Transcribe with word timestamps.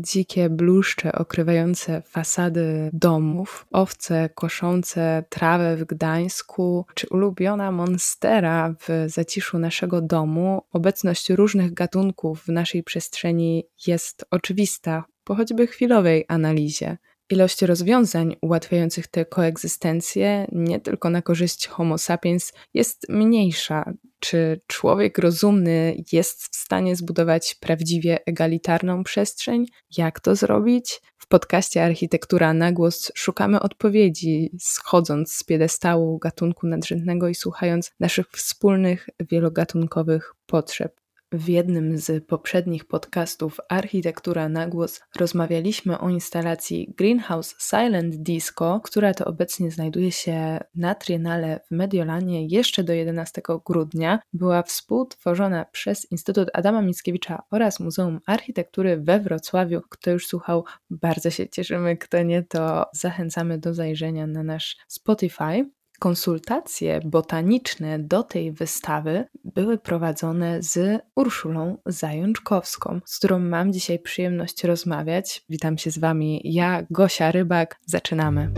dzikie 0.00 0.50
bluszcze 0.50 1.12
okrywające 1.12 2.02
fasady 2.02 2.90
domów, 2.92 3.66
owce 3.70 4.28
koszące 4.34 5.24
trawę 5.28 5.76
w 5.76 5.84
Gdańsku, 5.84 6.86
czy 6.94 7.06
ulubiona 7.10 7.72
monstera 7.72 8.74
w 8.80 8.88
zaciszu 9.06 9.58
naszego 9.58 10.00
domu, 10.00 10.62
obecność 10.72 11.30
różnych 11.30 11.74
gatunków 11.74 12.42
w 12.42 12.48
naszej 12.48 12.82
przestrzeni 12.82 13.64
jest 13.86 14.24
oczywista 14.30 15.04
po 15.24 15.34
choćby 15.34 15.66
chwilowej 15.66 16.24
analizie. 16.28 16.96
Ilość 17.30 17.62
rozwiązań 17.62 18.36
ułatwiających 18.40 19.06
tę 19.06 19.24
koegzystencję 19.24 20.46
nie 20.52 20.80
tylko 20.80 21.10
na 21.10 21.22
korzyść 21.22 21.68
Homo 21.68 21.98
sapiens 21.98 22.52
jest 22.74 23.08
mniejsza. 23.08 23.92
Czy 24.18 24.60
człowiek 24.66 25.18
rozumny 25.18 26.04
jest 26.12 26.42
w 26.42 26.56
stanie 26.56 26.96
zbudować 26.96 27.54
prawdziwie 27.60 28.18
egalitarną 28.26 29.04
przestrzeń? 29.04 29.66
Jak 29.96 30.20
to 30.20 30.36
zrobić? 30.36 31.00
W 31.16 31.28
podcaście 31.28 31.84
Architektura 31.84 32.54
na 32.54 32.72
głos 32.72 33.12
szukamy 33.14 33.60
odpowiedzi, 33.60 34.50
schodząc 34.58 35.32
z 35.32 35.44
piedestału 35.44 36.18
gatunku 36.18 36.66
nadrzędnego 36.66 37.28
i 37.28 37.34
słuchając 37.34 37.92
naszych 38.00 38.26
wspólnych 38.30 39.08
wielogatunkowych 39.20 40.34
potrzeb. 40.46 40.99
W 41.32 41.48
jednym 41.48 41.98
z 41.98 42.26
poprzednich 42.26 42.84
podcastów 42.84 43.60
Architektura 43.68 44.48
na 44.48 44.66
głos 44.66 45.00
rozmawialiśmy 45.16 45.98
o 45.98 46.08
instalacji 46.08 46.94
Greenhouse 46.98 47.54
Silent 47.58 48.16
Disco, 48.16 48.80
która 48.84 49.14
to 49.14 49.24
obecnie 49.24 49.70
znajduje 49.70 50.12
się 50.12 50.58
na 50.74 50.94
Triennale 50.94 51.60
w 51.66 51.70
Mediolanie 51.70 52.46
jeszcze 52.46 52.84
do 52.84 52.92
11 52.92 53.42
grudnia. 53.66 54.20
Była 54.32 54.62
współtworzona 54.62 55.64
przez 55.64 56.12
Instytut 56.12 56.48
Adama 56.52 56.82
Mickiewicza 56.82 57.42
oraz 57.50 57.80
Muzeum 57.80 58.20
Architektury 58.26 58.96
we 58.96 59.20
Wrocławiu. 59.20 59.80
Kto 59.88 60.10
już 60.10 60.26
słuchał, 60.26 60.64
bardzo 60.90 61.30
się 61.30 61.48
cieszymy, 61.48 61.96
kto 61.96 62.22
nie, 62.22 62.42
to 62.42 62.86
zachęcamy 62.92 63.58
do 63.58 63.74
zajrzenia 63.74 64.26
na 64.26 64.42
nasz 64.42 64.76
Spotify. 64.88 65.70
Konsultacje 66.00 67.00
botaniczne 67.04 67.98
do 67.98 68.22
tej 68.22 68.52
wystawy 68.52 69.24
były 69.44 69.78
prowadzone 69.78 70.62
z 70.62 71.02
Urszulą 71.16 71.76
Zajączkowską, 71.86 73.00
z 73.04 73.18
którą 73.18 73.38
mam 73.38 73.72
dzisiaj 73.72 73.98
przyjemność 73.98 74.64
rozmawiać. 74.64 75.44
Witam 75.48 75.78
się 75.78 75.90
z 75.90 75.98
Wami, 75.98 76.40
ja, 76.44 76.82
Gosia 76.90 77.32
Rybak. 77.32 77.80
Zaczynamy. 77.86 78.50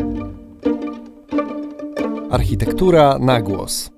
Architektura 2.30 3.18
na 3.18 3.40
głos. 3.40 3.90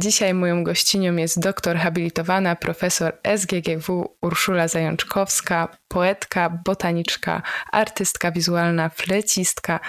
Dzisiaj 0.00 0.34
moją 0.34 0.64
gościnią 0.64 1.16
jest 1.16 1.40
doktor 1.40 1.76
habilitowana 1.76 2.56
profesor 2.56 3.12
SGGW 3.36 4.16
Urszula 4.22 4.68
Zajączkowska, 4.68 5.68
poetka, 5.88 6.60
botaniczka, 6.64 7.42
artystka 7.72 8.32
wizualna, 8.32 8.88
flecistka. 8.88 9.80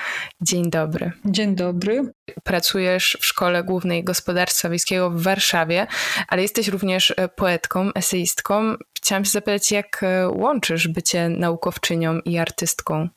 Dzień 0.42 0.70
dobry. 0.70 1.12
Dzień 1.26 1.56
dobry. 1.56 2.14
Pracujesz 2.44 3.18
w 3.22 3.26
Szkole 3.26 3.64
Głównej 3.64 4.04
Gospodarstwa 4.04 4.70
Wiejskiego 4.70 5.10
w 5.10 5.22
Warszawie, 5.22 5.88
ale 6.28 6.42
jesteś 6.42 6.68
również 6.68 7.14
e, 7.18 7.28
poetką, 7.28 7.94
eseistką. 7.94 8.76
Chciałam 8.98 9.26
się 9.26 9.32
zapytać, 9.32 9.72
jak 9.72 10.04
e, 10.04 10.30
łączysz 10.30 10.88
bycie 10.88 11.30
naukowczynią 11.30 12.20
i 12.20 12.38
artystką? 12.38 13.10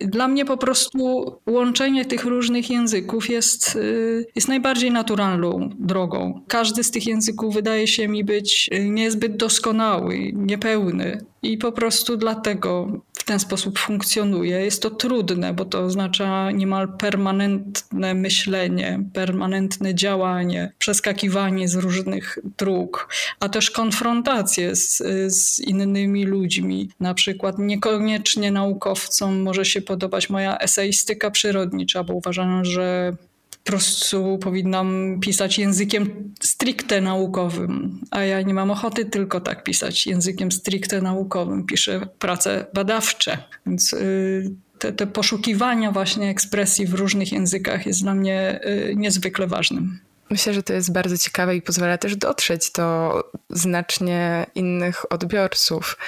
Dla 0.00 0.28
mnie 0.28 0.44
po 0.44 0.56
prostu 0.56 1.24
łączenie 1.46 2.04
tych 2.04 2.24
różnych 2.24 2.70
języków 2.70 3.30
jest, 3.30 3.76
y, 3.76 4.26
jest 4.34 4.48
najbardziej 4.48 4.90
naturalną 4.90 5.70
drogą. 5.78 6.40
Każdy 6.48 6.84
z 6.84 6.90
tych 6.90 7.06
języków 7.06 7.54
wydaje 7.54 7.86
się 7.86 8.08
mi 8.08 8.24
być 8.24 8.70
y, 8.72 8.90
niezbyt 8.90 9.36
doskonały, 9.36 10.32
niepełny. 10.34 11.29
I 11.42 11.58
po 11.58 11.72
prostu 11.72 12.16
dlatego 12.16 13.02
w 13.14 13.24
ten 13.24 13.38
sposób 13.38 13.78
funkcjonuje. 13.78 14.60
Jest 14.60 14.82
to 14.82 14.90
trudne, 14.90 15.54
bo 15.54 15.64
to 15.64 15.80
oznacza 15.80 16.50
niemal 16.50 16.88
permanentne 16.98 18.14
myślenie, 18.14 19.00
permanentne 19.12 19.94
działanie, 19.94 20.72
przeskakiwanie 20.78 21.68
z 21.68 21.74
różnych 21.74 22.38
dróg, 22.58 23.08
a 23.40 23.48
też 23.48 23.70
konfrontacje 23.70 24.76
z, 24.76 25.02
z 25.34 25.60
innymi 25.60 26.24
ludźmi. 26.24 26.90
Na 27.00 27.14
przykład 27.14 27.58
niekoniecznie 27.58 28.50
naukowcom 28.50 29.42
może 29.42 29.64
się 29.64 29.82
podobać 29.82 30.30
moja 30.30 30.58
eseistyka 30.58 31.30
przyrodnicza, 31.30 32.04
bo 32.04 32.14
uważam, 32.14 32.64
że 32.64 33.16
prostu 33.64 34.38
powinnam 34.38 35.18
pisać 35.20 35.58
językiem 35.58 36.32
stricte 36.40 37.00
naukowym, 37.00 38.00
a 38.10 38.24
ja 38.24 38.42
nie 38.42 38.54
mam 38.54 38.70
ochoty 38.70 39.04
tylko 39.04 39.40
tak 39.40 39.64
pisać 39.64 40.06
językiem 40.06 40.52
stricte 40.52 41.00
naukowym. 41.00 41.66
Piszę 41.66 42.06
prace 42.18 42.66
badawcze, 42.74 43.38
więc 43.66 43.92
y, 43.92 44.50
te, 44.78 44.92
te 44.92 45.06
poszukiwania 45.06 45.92
właśnie 45.92 46.30
ekspresji 46.30 46.86
w 46.86 46.94
różnych 46.94 47.32
językach 47.32 47.86
jest 47.86 48.02
dla 48.02 48.14
mnie 48.14 48.60
y, 48.90 48.94
niezwykle 48.96 49.46
ważnym. 49.46 49.98
Myślę, 50.30 50.54
że 50.54 50.62
to 50.62 50.72
jest 50.72 50.92
bardzo 50.92 51.18
ciekawe 51.18 51.56
i 51.56 51.62
pozwala 51.62 51.98
też 51.98 52.16
dotrzeć 52.16 52.72
do 52.72 53.12
znacznie 53.50 54.46
innych 54.54 55.12
odbiorców. 55.12 55.98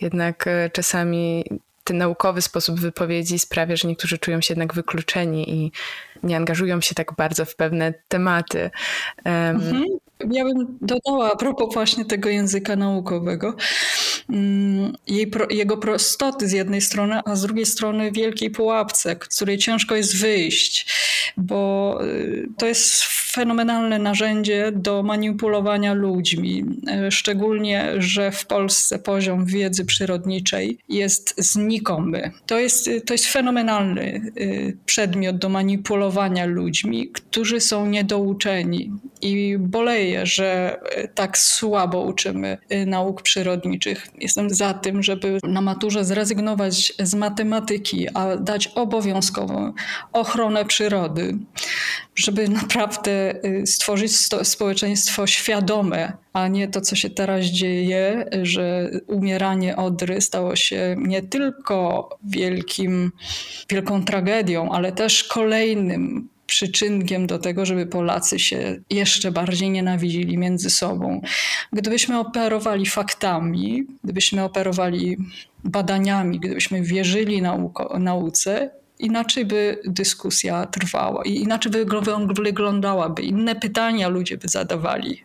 Jednak 0.00 0.46
y, 0.46 0.70
czasami 0.72 1.44
ten 1.84 1.98
naukowy 1.98 2.42
sposób 2.42 2.80
wypowiedzi 2.80 3.38
sprawia, 3.38 3.76
że 3.76 3.88
niektórzy 3.88 4.18
czują 4.18 4.40
się 4.40 4.52
jednak 4.52 4.74
wykluczeni 4.74 5.50
i 5.50 5.72
nie 6.22 6.36
angażują 6.36 6.80
się 6.80 6.94
tak 6.94 7.12
bardzo 7.16 7.44
w 7.44 7.56
pewne 7.56 7.94
tematy. 8.08 8.70
Mhm. 9.24 9.84
Ja 10.30 10.44
bym 10.44 10.78
dodała 10.80 11.32
a 11.32 11.36
propos 11.36 11.74
właśnie 11.74 12.04
tego 12.04 12.28
języka 12.28 12.76
naukowego, 12.76 13.54
mm, 14.30 14.92
jej, 15.06 15.30
jego 15.50 15.76
prostoty 15.76 16.48
z 16.48 16.52
jednej 16.52 16.80
strony, 16.80 17.20
a 17.24 17.36
z 17.36 17.42
drugiej 17.42 17.66
strony 17.66 18.12
wielkiej 18.12 18.50
pułapce, 18.50 19.16
z 19.28 19.36
której 19.36 19.58
ciężko 19.58 19.94
jest 19.94 20.16
wyjść, 20.16 20.86
bo 21.36 21.98
y, 22.04 22.48
to 22.58 22.66
jest 22.66 23.02
fenomenalne 23.04 23.98
narzędzie 23.98 24.72
do 24.72 25.02
manipulowania 25.02 25.94
ludźmi. 25.94 26.64
Y, 27.06 27.10
szczególnie, 27.10 27.92
że 27.98 28.30
w 28.30 28.46
Polsce 28.46 28.98
poziom 28.98 29.46
wiedzy 29.46 29.84
przyrodniczej 29.84 30.78
jest 30.88 31.34
znikomy. 31.38 32.30
To 32.46 32.58
jest, 32.58 32.88
y, 32.88 33.00
to 33.00 33.14
jest 33.14 33.26
fenomenalny 33.26 34.32
przedmiot 34.86 35.38
do 35.38 35.48
manipulowania 35.48 36.46
ludźmi, 36.46 37.08
którzy 37.08 37.60
są 37.60 37.86
niedouczeni 37.86 38.92
i 39.22 39.56
boleje 39.58 40.26
że 40.26 40.80
tak 41.14 41.38
słabo 41.38 42.00
uczymy 42.00 42.58
nauk 42.86 43.22
przyrodniczych. 43.22 44.08
Jestem 44.20 44.50
za 44.50 44.74
tym, 44.74 45.02
żeby 45.02 45.38
na 45.42 45.60
maturze 45.60 46.04
zrezygnować 46.04 46.92
z 46.98 47.14
matematyki, 47.14 48.08
a 48.14 48.36
dać 48.36 48.68
obowiązkową 48.68 49.72
ochronę 50.12 50.64
przyrody, 50.64 51.11
żeby 52.14 52.48
naprawdę 52.48 53.34
e, 53.42 53.66
stworzyć 53.66 54.12
społeczeństwo 54.42 55.26
świadome, 55.26 56.12
a 56.32 56.48
nie 56.48 56.68
to, 56.68 56.80
co 56.80 56.96
się 56.96 57.10
teraz 57.10 57.44
dzieje, 57.44 58.24
że 58.42 58.90
umieranie 59.06 59.76
Odry 59.76 60.20
stało 60.20 60.56
się 60.56 60.96
nie 60.98 61.22
tylko 61.22 62.08
wielkim, 62.24 63.12
wielką 63.70 64.04
tragedią, 64.04 64.70
ale 64.70 64.92
też 64.92 65.24
kolejnym 65.24 66.28
przyczynkiem 66.52 67.26
do 67.26 67.38
tego, 67.38 67.66
żeby 67.66 67.86
Polacy 67.86 68.38
się 68.38 68.80
jeszcze 68.90 69.32
bardziej 69.32 69.70
nienawidzili 69.70 70.38
między 70.38 70.70
sobą. 70.70 71.20
Gdybyśmy 71.72 72.18
operowali 72.18 72.86
faktami, 72.86 73.84
gdybyśmy 74.04 74.44
operowali 74.44 75.16
badaniami, 75.64 76.40
gdybyśmy 76.40 76.82
wierzyli 76.82 77.42
nauko, 77.42 77.98
nauce, 77.98 78.70
inaczej 79.02 79.44
by 79.44 79.78
dyskusja 79.84 80.66
trwała 80.66 81.24
i 81.24 81.34
inaczej 81.34 81.72
by 81.72 81.84
wyglądałaby, 82.42 83.22
inne 83.22 83.54
pytania 83.54 84.08
ludzie 84.08 84.36
by 84.36 84.48
zadawali. 84.48 85.24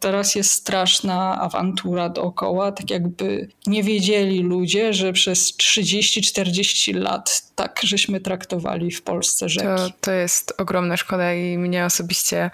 Teraz 0.00 0.34
jest 0.34 0.52
straszna 0.52 1.40
awantura 1.40 2.08
dookoła, 2.08 2.72
tak 2.72 2.90
jakby 2.90 3.48
nie 3.66 3.82
wiedzieli 3.82 4.42
ludzie, 4.42 4.92
że 4.92 5.12
przez 5.12 5.56
30-40 5.56 6.94
lat 6.94 7.42
tak 7.54 7.80
żeśmy 7.82 8.20
traktowali 8.20 8.90
w 8.90 9.02
Polsce 9.02 9.48
rzeki. 9.48 9.66
To, 9.66 9.90
to 10.00 10.10
jest 10.10 10.54
ogromna 10.58 10.96
szkoda 10.96 11.34
i 11.34 11.58
mnie 11.58 11.84
osobiście, 11.84 12.50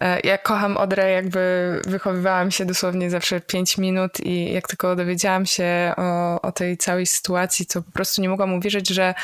e, 0.00 0.20
ja 0.20 0.38
kocham 0.38 0.76
Odrę, 0.76 1.10
jakby 1.10 1.40
wychowywałam 1.86 2.50
się 2.50 2.64
dosłownie 2.64 3.10
zawsze 3.10 3.40
5 3.40 3.78
minut 3.78 4.20
i 4.20 4.52
jak 4.52 4.68
tylko 4.68 4.96
dowiedziałam 4.96 5.46
się 5.46 5.92
o, 5.96 6.40
o 6.40 6.52
tej 6.52 6.76
całej 6.76 7.06
sytuacji, 7.06 7.66
to 7.66 7.82
po 7.82 7.92
prostu 7.92 8.22
nie 8.22 8.28
mogłam 8.28 8.54
uwierzyć, 8.54 8.88
że 8.88 9.14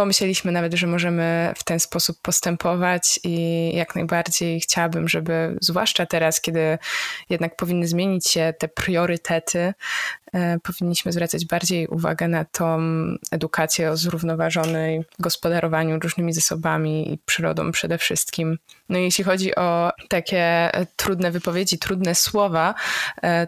pomyśleliśmy 0.00 0.52
nawet, 0.52 0.74
że 0.74 0.86
możemy 0.86 1.52
w 1.56 1.64
ten 1.64 1.80
sposób 1.80 2.18
postępować 2.22 3.20
i 3.24 3.70
jak 3.76 3.94
najbardziej 3.94 4.60
chciałabym, 4.60 5.08
żeby 5.08 5.56
zwłaszcza 5.60 6.06
teraz, 6.06 6.40
kiedy 6.40 6.78
jednak 7.30 7.56
powinny 7.56 7.88
zmienić 7.88 8.28
się 8.28 8.54
te 8.58 8.68
priorytety, 8.68 9.74
powinniśmy 10.62 11.12
zwracać 11.12 11.46
bardziej 11.46 11.88
uwagę 11.88 12.28
na 12.28 12.44
tą 12.44 12.78
edukację 13.30 13.90
o 13.90 13.96
zrównoważonej 13.96 15.02
gospodarowaniu 15.18 15.98
różnymi 15.98 16.32
zasobami 16.32 17.12
i 17.12 17.18
przyrodą 17.18 17.72
przede 17.72 17.98
wszystkim. 17.98 18.58
No 18.88 18.98
jeśli 18.98 19.24
chodzi 19.24 19.54
o 19.54 19.90
takie 20.08 20.70
trudne 20.96 21.30
wypowiedzi, 21.30 21.78
trudne 21.78 22.14
słowa, 22.14 22.74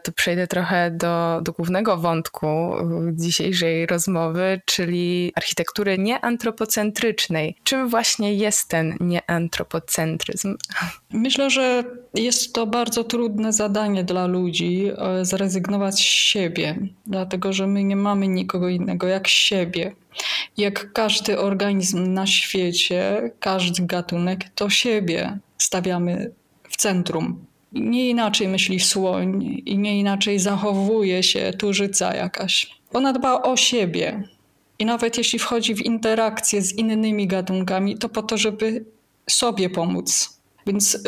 to 0.02 0.12
przejdę 0.12 0.46
trochę 0.46 0.90
do, 0.90 1.40
do 1.42 1.52
głównego 1.52 1.96
wątku 1.96 2.74
dzisiejszej 3.12 3.86
rozmowy, 3.86 4.60
czyli 4.64 5.32
architektury 5.34 5.98
nieantropocentrycznej. 5.98 7.56
Czym 7.64 7.88
właśnie 7.88 8.34
jest 8.34 8.68
ten 8.68 8.96
nieantropocentryzm? 9.00 10.56
Myślę, 11.10 11.50
że 11.50 11.84
jest 12.14 12.54
to 12.54 12.66
bardzo 12.66 13.04
trudne 13.04 13.52
zadanie 13.52 14.04
dla 14.04 14.26
ludzi 14.26 14.90
e, 14.96 15.24
zrezygnować 15.24 15.94
z 15.94 15.98
siebie, 15.98 16.71
dlatego 17.06 17.52
że 17.52 17.66
my 17.66 17.84
nie 17.84 17.96
mamy 17.96 18.28
nikogo 18.28 18.68
innego 18.68 19.06
jak 19.06 19.28
siebie. 19.28 19.92
Jak 20.56 20.92
każdy 20.92 21.38
organizm 21.38 22.12
na 22.12 22.26
świecie, 22.26 23.30
każdy 23.40 23.86
gatunek, 23.86 24.44
to 24.54 24.70
siebie 24.70 25.38
stawiamy 25.58 26.32
w 26.68 26.76
centrum. 26.76 27.44
Nie 27.72 28.10
inaczej 28.10 28.48
myśli 28.48 28.80
słoń 28.80 29.44
i 29.66 29.78
nie 29.78 29.98
inaczej 29.98 30.38
zachowuje 30.38 31.22
się 31.22 31.52
tużyca 31.58 32.14
jakaś. 32.14 32.70
Ona 32.92 33.12
dba 33.12 33.42
o 33.42 33.56
siebie. 33.56 34.28
I 34.78 34.84
nawet 34.84 35.18
jeśli 35.18 35.38
wchodzi 35.38 35.74
w 35.74 35.86
interakcję 35.86 36.62
z 36.62 36.72
innymi 36.72 37.26
gatunkami, 37.26 37.98
to 37.98 38.08
po 38.08 38.22
to, 38.22 38.38
żeby 38.38 38.84
sobie 39.30 39.70
pomóc. 39.70 40.41
Więc 40.66 40.98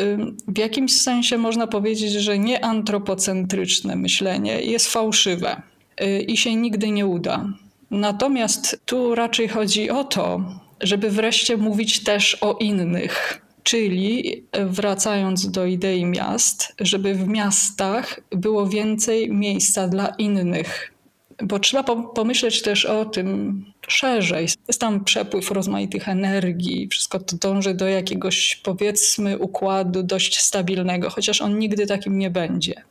w 0.47 0.57
jakimś 0.57 0.93
sensie 0.93 1.37
można 1.37 1.67
powiedzieć, 1.67 2.11
że 2.11 2.39
nieantropocentryczne 2.39 3.95
myślenie 3.95 4.61
jest 4.61 4.87
fałszywe 4.87 5.61
y, 6.01 6.21
i 6.21 6.37
się 6.37 6.55
nigdy 6.55 6.91
nie 6.91 7.05
uda. 7.05 7.45
Natomiast 7.91 8.81
tu 8.85 9.15
raczej 9.15 9.47
chodzi 9.47 9.89
o 9.89 10.03
to, 10.03 10.41
żeby 10.81 11.09
wreszcie 11.09 11.57
mówić 11.57 12.03
też 12.03 12.37
o 12.41 12.53
innych. 12.53 13.41
Czyli 13.63 14.43
wracając 14.65 15.51
do 15.51 15.65
idei 15.65 16.05
miast, 16.05 16.75
żeby 16.79 17.13
w 17.13 17.27
miastach 17.27 18.19
było 18.31 18.67
więcej 18.67 19.31
miejsca 19.31 19.87
dla 19.87 20.07
innych. 20.07 20.94
Bo 21.43 21.59
trzeba 21.59 21.83
pomyśleć 22.15 22.61
też 22.61 22.85
o 22.85 23.05
tym 23.05 23.65
szerzej. 23.87 24.47
Jest 24.67 24.81
tam 24.81 25.03
przepływ 25.03 25.51
rozmaitych 25.51 26.09
energii, 26.09 26.87
wszystko 26.87 27.19
to 27.19 27.37
dąży 27.37 27.73
do 27.73 27.87
jakiegoś, 27.87 28.61
powiedzmy, 28.63 29.37
układu 29.37 30.03
dość 30.03 30.39
stabilnego, 30.39 31.09
chociaż 31.09 31.41
on 31.41 31.59
nigdy 31.59 31.87
takim 31.87 32.19
nie 32.19 32.29
będzie. 32.29 32.83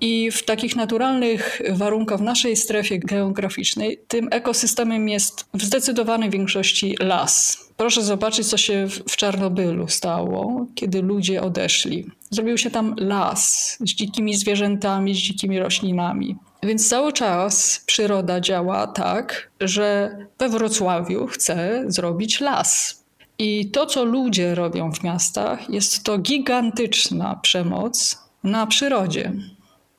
I 0.00 0.30
w 0.30 0.42
takich 0.42 0.76
naturalnych 0.76 1.62
warunkach 1.70 2.18
w 2.18 2.22
naszej 2.22 2.56
strefie 2.56 2.98
geograficznej 2.98 3.98
tym 4.08 4.28
ekosystemem 4.30 5.08
jest 5.08 5.46
w 5.54 5.62
zdecydowanej 5.62 6.30
większości 6.30 6.96
las. 7.00 7.58
Proszę 7.76 8.02
zobaczyć, 8.02 8.46
co 8.46 8.56
się 8.56 8.86
w 9.08 9.16
Czarnobylu 9.16 9.88
stało, 9.88 10.66
kiedy 10.74 11.02
ludzie 11.02 11.42
odeszli. 11.42 12.06
Zrobił 12.30 12.58
się 12.58 12.70
tam 12.70 12.94
las 12.98 13.76
z 13.80 13.84
dzikimi 13.84 14.36
zwierzętami, 14.36 15.14
z 15.14 15.18
dzikimi 15.18 15.58
roślinami. 15.58 16.36
Więc 16.62 16.88
cały 16.88 17.12
czas 17.12 17.82
przyroda 17.86 18.40
działa 18.40 18.86
tak, 18.86 19.50
że 19.60 20.16
we 20.38 20.48
Wrocławiu 20.48 21.26
chce 21.26 21.84
zrobić 21.86 22.40
las. 22.40 23.04
I 23.38 23.70
to, 23.70 23.86
co 23.86 24.04
ludzie 24.04 24.54
robią 24.54 24.92
w 24.92 25.02
miastach, 25.02 25.70
jest 25.70 26.04
to 26.04 26.18
gigantyczna 26.18 27.38
przemoc 27.42 28.18
na 28.44 28.66
przyrodzie. 28.66 29.32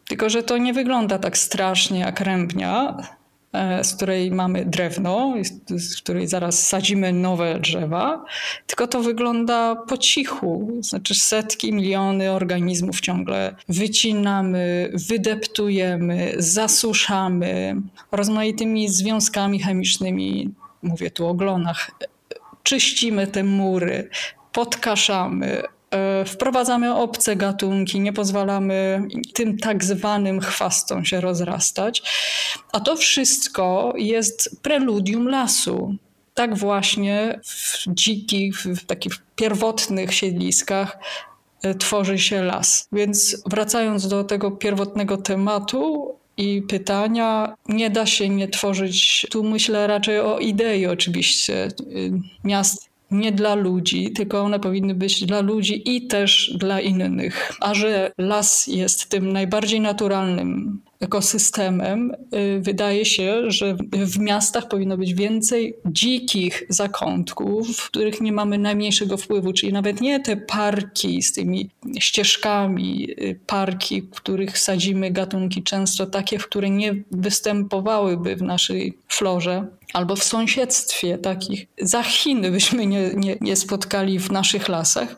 Tylko, 0.08 0.30
że 0.30 0.44
to 0.44 0.58
nie 0.58 0.74
wygląda 0.74 1.20
tak 1.20 1.38
strasznie 1.38 2.00
jak 2.00 2.20
rębnia, 2.20 2.98
z 3.84 3.96
której 3.96 4.32
mamy 4.32 4.66
drewno, 4.66 5.34
z 5.70 6.02
której 6.02 6.28
zaraz 6.28 6.68
sadzimy 6.68 7.14
nowe 7.14 7.60
drzewa, 7.60 8.26
tylko 8.68 8.88
to 8.88 9.02
wygląda 9.02 9.76
po 9.76 9.98
cichu. 9.98 10.78
Znaczy 10.80 11.16
setki, 11.16 11.74
miliony 11.74 12.32
organizmów 12.32 13.02
ciągle 13.02 13.56
wycinamy, 13.70 14.92
wydeptujemy, 15.08 16.34
zasuszamy 16.38 17.76
rozmaitymi 18.12 18.90
związkami 18.90 19.60
chemicznymi, 19.60 20.54
mówię 20.84 21.12
tu 21.12 21.28
o 21.28 21.34
glonach, 21.34 21.92
czyścimy 22.64 23.28
te 23.28 23.44
mury, 23.44 24.10
podkaszamy, 24.52 25.64
E, 25.64 25.79
wprowadzamy 26.26 26.96
obce 26.96 27.36
gatunki, 27.36 28.00
nie 28.00 28.14
pozwalamy 28.14 29.08
tym 29.34 29.58
tak 29.58 29.84
zwanym 29.84 30.40
chwastom 30.40 31.06
się 31.06 31.22
rozrastać. 31.22 32.04
A 32.72 32.80
to 32.80 32.96
wszystko 32.96 33.94
jest 33.98 34.62
preludium 34.62 35.28
lasu. 35.28 35.96
Tak 36.34 36.58
właśnie 36.58 37.40
w 37.44 37.84
dzikich, 37.88 38.58
w 38.58 38.86
takich 38.86 39.14
pierwotnych 39.36 40.14
siedliskach 40.14 40.98
e, 41.64 41.76
tworzy 41.76 42.20
się 42.20 42.44
las. 42.44 42.88
Więc 42.92 43.44
wracając 43.46 44.08
do 44.08 44.24
tego 44.24 44.52
pierwotnego 44.52 45.18
tematu, 45.18 46.16
i 46.40 46.62
pytania. 46.62 47.56
Nie 47.70 47.90
da 47.90 48.06
się 48.06 48.30
nie 48.30 48.48
tworzyć, 48.48 49.28
tu 49.30 49.44
myślę 49.44 49.88
raczej 49.88 50.20
o 50.20 50.40
idei 50.40 50.86
oczywiście, 50.86 51.68
y, 51.82 52.12
miast 52.44 52.90
nie 53.12 53.32
dla 53.32 53.56
ludzi, 53.56 54.12
tylko 54.12 54.42
one 54.42 54.60
powinny 54.60 54.96
być 54.96 55.26
dla 55.26 55.42
ludzi 55.42 55.96
i 55.96 56.08
też 56.08 56.54
dla 56.58 56.82
innych. 56.82 57.52
A 57.62 57.74
że 57.74 58.12
las 58.18 58.68
jest 58.68 59.10
tym 59.10 59.34
najbardziej 59.34 59.82
naturalnym 59.82 60.82
ekosystemem, 61.00 62.12
y, 62.36 62.60
wydaje 62.62 63.06
się, 63.06 63.52
że 63.52 63.78
w 63.92 64.20
miastach 64.20 64.68
powinno 64.68 64.98
być 64.98 65.14
więcej 65.14 65.76
dzikich 65.86 66.64
zakątków, 66.70 67.78
w 67.78 67.88
których 67.88 68.22
nie 68.22 68.32
mamy 68.32 68.58
najmniejszego 68.58 69.18
wpływu, 69.18 69.54
czyli 69.54 69.74
nawet 69.74 70.02
nie 70.02 70.20
te 70.20 70.38
parki 70.38 71.22
z 71.22 71.34
tymi 71.34 71.70
ścieżkami, 72.00 73.12
y, 73.12 73.40
parki, 73.48 74.02
w 74.02 74.16
których 74.16 74.60
sadzimy 74.60 75.12
gatunki 75.12 75.64
często 75.64 76.06
takie, 76.06 76.40
w 76.40 76.48
które 76.48 76.70
nie 76.70 76.96
występowałyby 77.12 78.36
w 78.36 78.42
naszej 78.42 78.98
florze, 79.08 79.68
albo 79.94 80.16
w 80.16 80.24
sąsiedztwie 80.24 81.18
takich. 81.18 81.68
Za 81.82 82.04
Chiny 82.04 82.52
byśmy 82.52 82.86
nie, 82.86 83.12
nie, 83.16 83.38
nie 83.42 83.56
spotkali 83.56 84.20
w 84.20 84.32
naszych 84.32 84.70
lasach. 84.70 85.16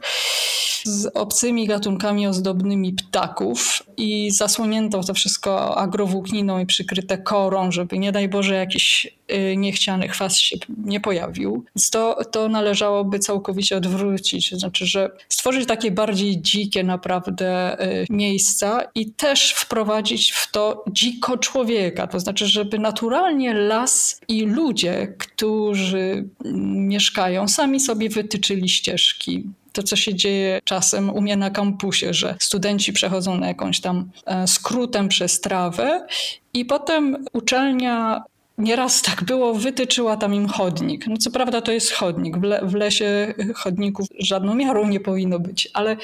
Z 0.83 1.05
obcymi 1.05 1.67
gatunkami 1.67 2.27
ozdobnymi 2.27 2.93
ptaków 2.93 3.83
i 3.97 4.31
zasłonięto 4.31 5.03
to 5.03 5.13
wszystko 5.13 5.70
agrowłókniną 5.77 6.59
i 6.59 6.65
przykryte 6.65 7.17
korą, 7.17 7.71
żeby 7.71 7.99
nie 7.99 8.11
daj 8.11 8.29
Boże 8.29 8.55
jakiś 8.55 9.07
y, 9.31 9.57
niechciany 9.57 10.07
chwast 10.07 10.37
się 10.37 10.57
nie 10.85 10.99
pojawił. 10.99 11.65
Więc 11.75 11.89
to, 11.89 12.17
to 12.31 12.49
należałoby 12.49 13.19
całkowicie 13.19 13.77
odwrócić. 13.77 14.49
To 14.49 14.59
znaczy, 14.59 14.85
że 14.85 15.09
stworzyć 15.29 15.67
takie 15.67 15.91
bardziej 15.91 16.41
dzikie 16.41 16.83
naprawdę 16.83 17.77
y, 17.85 18.05
miejsca 18.09 18.81
i 18.95 19.11
też 19.11 19.51
wprowadzić 19.51 20.31
w 20.31 20.51
to 20.51 20.83
dziko 20.91 21.37
człowieka. 21.37 22.07
To 22.07 22.19
znaczy, 22.19 22.47
żeby 22.47 22.79
naturalnie 22.79 23.53
las 23.53 24.21
i 24.27 24.41
ludzie, 24.41 25.15
którzy 25.17 26.29
mm, 26.45 26.87
mieszkają, 26.87 27.47
sami 27.47 27.79
sobie 27.79 28.09
wytyczyli 28.09 28.69
ścieżki 28.69 29.43
to, 29.73 29.83
co 29.83 29.95
się 29.95 30.15
dzieje 30.15 30.59
czasem 30.63 31.09
u 31.09 31.21
mnie 31.21 31.37
na 31.37 31.49
kampusie, 31.49 32.13
że 32.13 32.35
studenci 32.39 32.93
przechodzą 32.93 33.37
na 33.37 33.47
jakąś 33.47 33.81
tam 33.81 34.11
e, 34.25 34.47
skrótem 34.47 35.07
przez 35.07 35.41
trawę 35.41 36.07
i 36.53 36.65
potem 36.65 37.25
uczelnia 37.33 38.23
nieraz 38.61 39.01
tak 39.01 39.23
było, 39.23 39.53
wytyczyła 39.53 40.17
tam 40.17 40.33
im 40.33 40.47
chodnik. 40.47 41.07
No 41.07 41.17
co 41.17 41.31
prawda 41.31 41.61
to 41.61 41.71
jest 41.71 41.91
chodnik, 41.91 42.37
w, 42.37 42.43
le, 42.43 42.61
w 42.63 42.73
lesie 42.73 43.33
chodników 43.55 44.07
żadną 44.19 44.55
miarą 44.55 44.87
nie 44.87 44.99
powinno 44.99 45.39
być, 45.39 45.69
ale, 45.73 45.97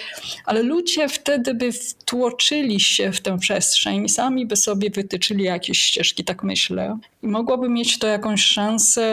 ale 0.46 0.64
ludzie 0.64 1.10
wtedy 1.10 1.54
by 1.54 1.72
wtłoczyli 1.72 2.80
się 2.80 3.12
w 3.12 3.22
tę 3.22 3.38
przestrzeń 3.38 4.06
i 4.06 4.10
sami 4.10 4.46
by 4.46 4.56
sobie 4.56 4.90
wytyczyli 4.90 5.44
jakieś 5.44 5.82
ścieżki, 5.82 6.24
tak 6.24 6.44
myślę. 6.44 6.98
I 7.24 7.28
mogłoby 7.28 7.70
mieć 7.70 8.00
to 8.00 8.08
jakąś 8.08 8.44
szansę 8.44 9.08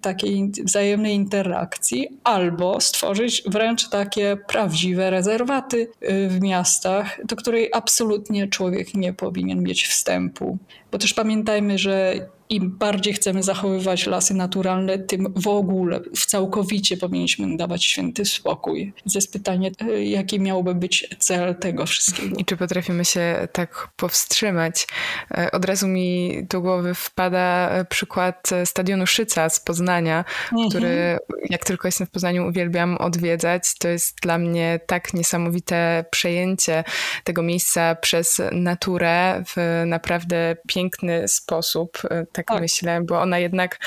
takiej 0.00 0.50
wzajemnej 0.64 1.14
interakcji, 1.14 2.08
albo 2.24 2.80
stworzyć 2.80 3.42
wręcz 3.46 3.88
takie 3.88 4.36
prawdziwe 4.48 5.10
rezerwaty 5.10 5.88
y, 6.02 6.28
w 6.28 6.40
miastach, 6.40 7.26
do 7.26 7.36
której 7.36 7.70
absolutnie 7.72 8.48
człowiek 8.48 8.94
nie 8.94 9.12
powinien 9.12 9.62
mieć 9.62 9.86
wstępu. 9.86 10.58
Bo 10.92 10.98
też 10.98 11.14
pamiętajmy, 11.14 11.78
że 11.78 12.14
im 12.50 12.70
bardziej 12.70 13.14
chcemy 13.14 13.42
zachowywać 13.42 14.06
lasy 14.06 14.34
naturalne, 14.34 14.98
tym 14.98 15.32
w 15.36 15.48
ogóle, 15.48 16.00
w 16.16 16.26
całkowicie 16.26 16.96
powinniśmy 16.96 17.56
dawać 17.56 17.84
święty 17.84 18.24
spokój. 18.24 18.92
Więc 18.96 19.14
jest 19.14 19.32
pytanie, 19.32 19.70
e, 19.80 20.04
jaki 20.04 20.40
miałby 20.40 20.74
być 20.74 21.08
cel 21.18 21.54
tego 21.54 21.86
wszystkiego. 21.86 22.36
I 22.36 22.44
czy 22.44 22.56
potrafimy 22.56 23.04
się 23.04 23.48
tak 23.52 23.88
powstrzymać? 23.96 24.86
E, 25.30 25.50
od 25.50 25.64
razu 25.64 25.88
mi 25.88 26.40
do 26.48 26.60
głowy 26.60 26.94
wpada 26.94 27.70
przykład 27.84 28.50
stadionu 28.64 29.06
Szyca 29.06 29.48
z 29.48 29.60
Poznania, 29.60 30.24
mhm. 30.52 30.68
który 30.68 31.18
jak 31.50 31.64
tylko 31.64 31.88
jestem 31.88 32.06
w 32.06 32.10
Poznaniu 32.10 32.48
uwielbiam 32.48 32.96
odwiedzać. 32.96 33.78
To 33.78 33.88
jest 33.88 34.20
dla 34.22 34.38
mnie 34.38 34.80
tak 34.86 35.14
niesamowite 35.14 36.04
przejęcie 36.10 36.84
tego 37.24 37.42
miejsca 37.42 37.94
przez 37.94 38.40
naturę 38.52 39.44
w 39.46 39.82
naprawdę 39.86 40.56
piękny 40.68 41.28
sposób, 41.28 41.98
e, 42.10 42.26
tak, 42.46 42.54
tak. 42.54 42.62
myślę, 42.62 43.00
bo 43.02 43.20
ona 43.20 43.38
jednak 43.38 43.78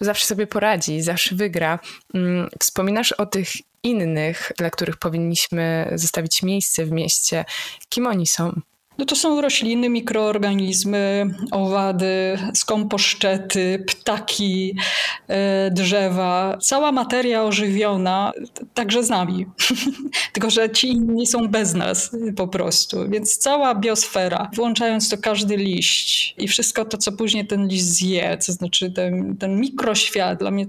zawsze 0.00 0.26
sobie 0.26 0.46
poradzi, 0.46 1.02
zawsze 1.02 1.34
wygra. 1.34 1.78
Mm, 2.14 2.48
wspominasz 2.60 3.12
o 3.12 3.26
tych 3.26 3.48
innych, 3.82 4.52
dla 4.58 4.70
których 4.70 4.96
powinniśmy 4.96 5.92
zostawić 5.94 6.42
miejsce 6.42 6.84
w 6.84 6.92
mieście. 6.92 7.44
Kim 7.88 8.06
oni 8.06 8.26
są? 8.26 8.60
No 8.98 9.04
to 9.04 9.16
są 9.16 9.40
rośliny, 9.40 9.88
mikroorganizmy, 9.88 11.30
owady, 11.50 12.38
skąposzczety, 12.54 13.84
ptaki, 13.86 14.76
e, 15.28 15.70
drzewa. 15.70 16.58
Cała 16.60 16.92
materia 16.92 17.44
ożywiona, 17.44 18.32
także 18.74 19.04
z 19.04 19.10
nami. 19.10 19.46
Tylko, 20.32 20.50
że 20.50 20.70
ci 20.70 20.88
inni 20.88 21.26
są 21.26 21.48
bez 21.48 21.74
nas 21.74 22.10
po 22.36 22.48
prostu. 22.48 23.08
Więc 23.08 23.38
cała 23.38 23.74
biosfera, 23.74 24.50
włączając 24.54 25.08
to 25.08 25.18
każdy 25.18 25.56
liść 25.56 26.34
i 26.38 26.48
wszystko 26.48 26.84
to, 26.84 26.98
co 26.98 27.12
później 27.12 27.46
ten 27.46 27.68
liść 27.68 27.84
zje, 27.84 28.38
to 28.46 28.52
znaczy 28.52 28.90
ten, 28.90 29.36
ten 29.36 29.60
mikroświat, 29.60 30.38
dla 30.38 30.50
mnie 30.50 30.66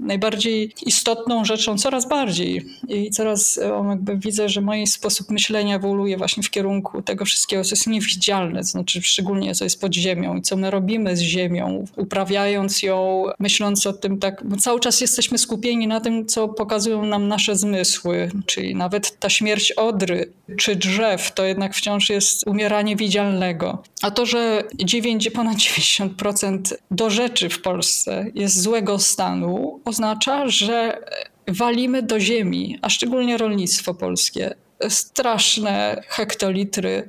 najbardziej 0.00 0.72
istotną 0.86 1.44
rzeczą, 1.44 1.78
coraz 1.78 2.08
bardziej. 2.08 2.66
I 2.88 3.10
coraz 3.10 3.60
jakby 3.88 4.16
widzę, 4.16 4.48
że 4.48 4.60
mój 4.60 4.86
sposób 4.86 5.30
myślenia 5.30 5.76
ewoluuje 5.76 6.16
właśnie 6.16 6.42
w 6.42 6.50
kierunku 6.50 7.02
tego 7.02 7.24
wszystkiego, 7.24 7.64
co 7.66 7.74
jest 7.74 7.86
niewidzialne, 7.86 8.60
to 8.60 8.66
znaczy 8.66 9.02
szczególnie 9.02 9.54
co 9.54 9.64
jest 9.64 9.80
pod 9.80 9.94
ziemią 9.94 10.36
i 10.36 10.42
co 10.42 10.56
my 10.56 10.70
robimy 10.70 11.16
z 11.16 11.20
ziemią, 11.20 11.84
uprawiając 11.96 12.82
ją, 12.82 13.24
myśląc 13.38 13.86
o 13.86 13.92
tym 13.92 14.18
tak, 14.18 14.42
bo 14.44 14.56
cały 14.56 14.80
czas 14.80 15.00
jesteśmy 15.00 15.38
skupieni 15.38 15.86
na 15.86 16.00
tym, 16.00 16.26
co 16.26 16.48
pokazują 16.48 17.06
nam 17.06 17.28
nasze 17.28 17.56
zmysły, 17.56 18.30
czyli 18.46 18.74
nawet 18.74 19.18
ta 19.18 19.28
śmierć 19.28 19.72
odry 19.72 20.32
czy 20.58 20.76
drzew, 20.76 21.32
to 21.32 21.44
jednak 21.44 21.74
wciąż 21.74 22.10
jest 22.10 22.46
umieranie 22.46 22.96
widzialnego. 22.96 23.82
A 24.02 24.10
to, 24.10 24.26
że 24.26 24.64
9, 24.74 25.30
ponad 25.30 25.56
90% 25.56 26.74
do 26.90 27.10
rzeczy 27.10 27.48
w 27.48 27.62
Polsce 27.62 28.26
jest 28.34 28.62
złego 28.62 28.98
stanu, 28.98 29.80
oznacza, 29.84 30.48
że 30.48 30.98
walimy 31.48 32.02
do 32.02 32.20
ziemi, 32.20 32.78
a 32.82 32.90
szczególnie 32.90 33.38
rolnictwo 33.38 33.94
polskie, 33.94 34.54
straszne 34.88 36.02
hektolitry 36.08 37.08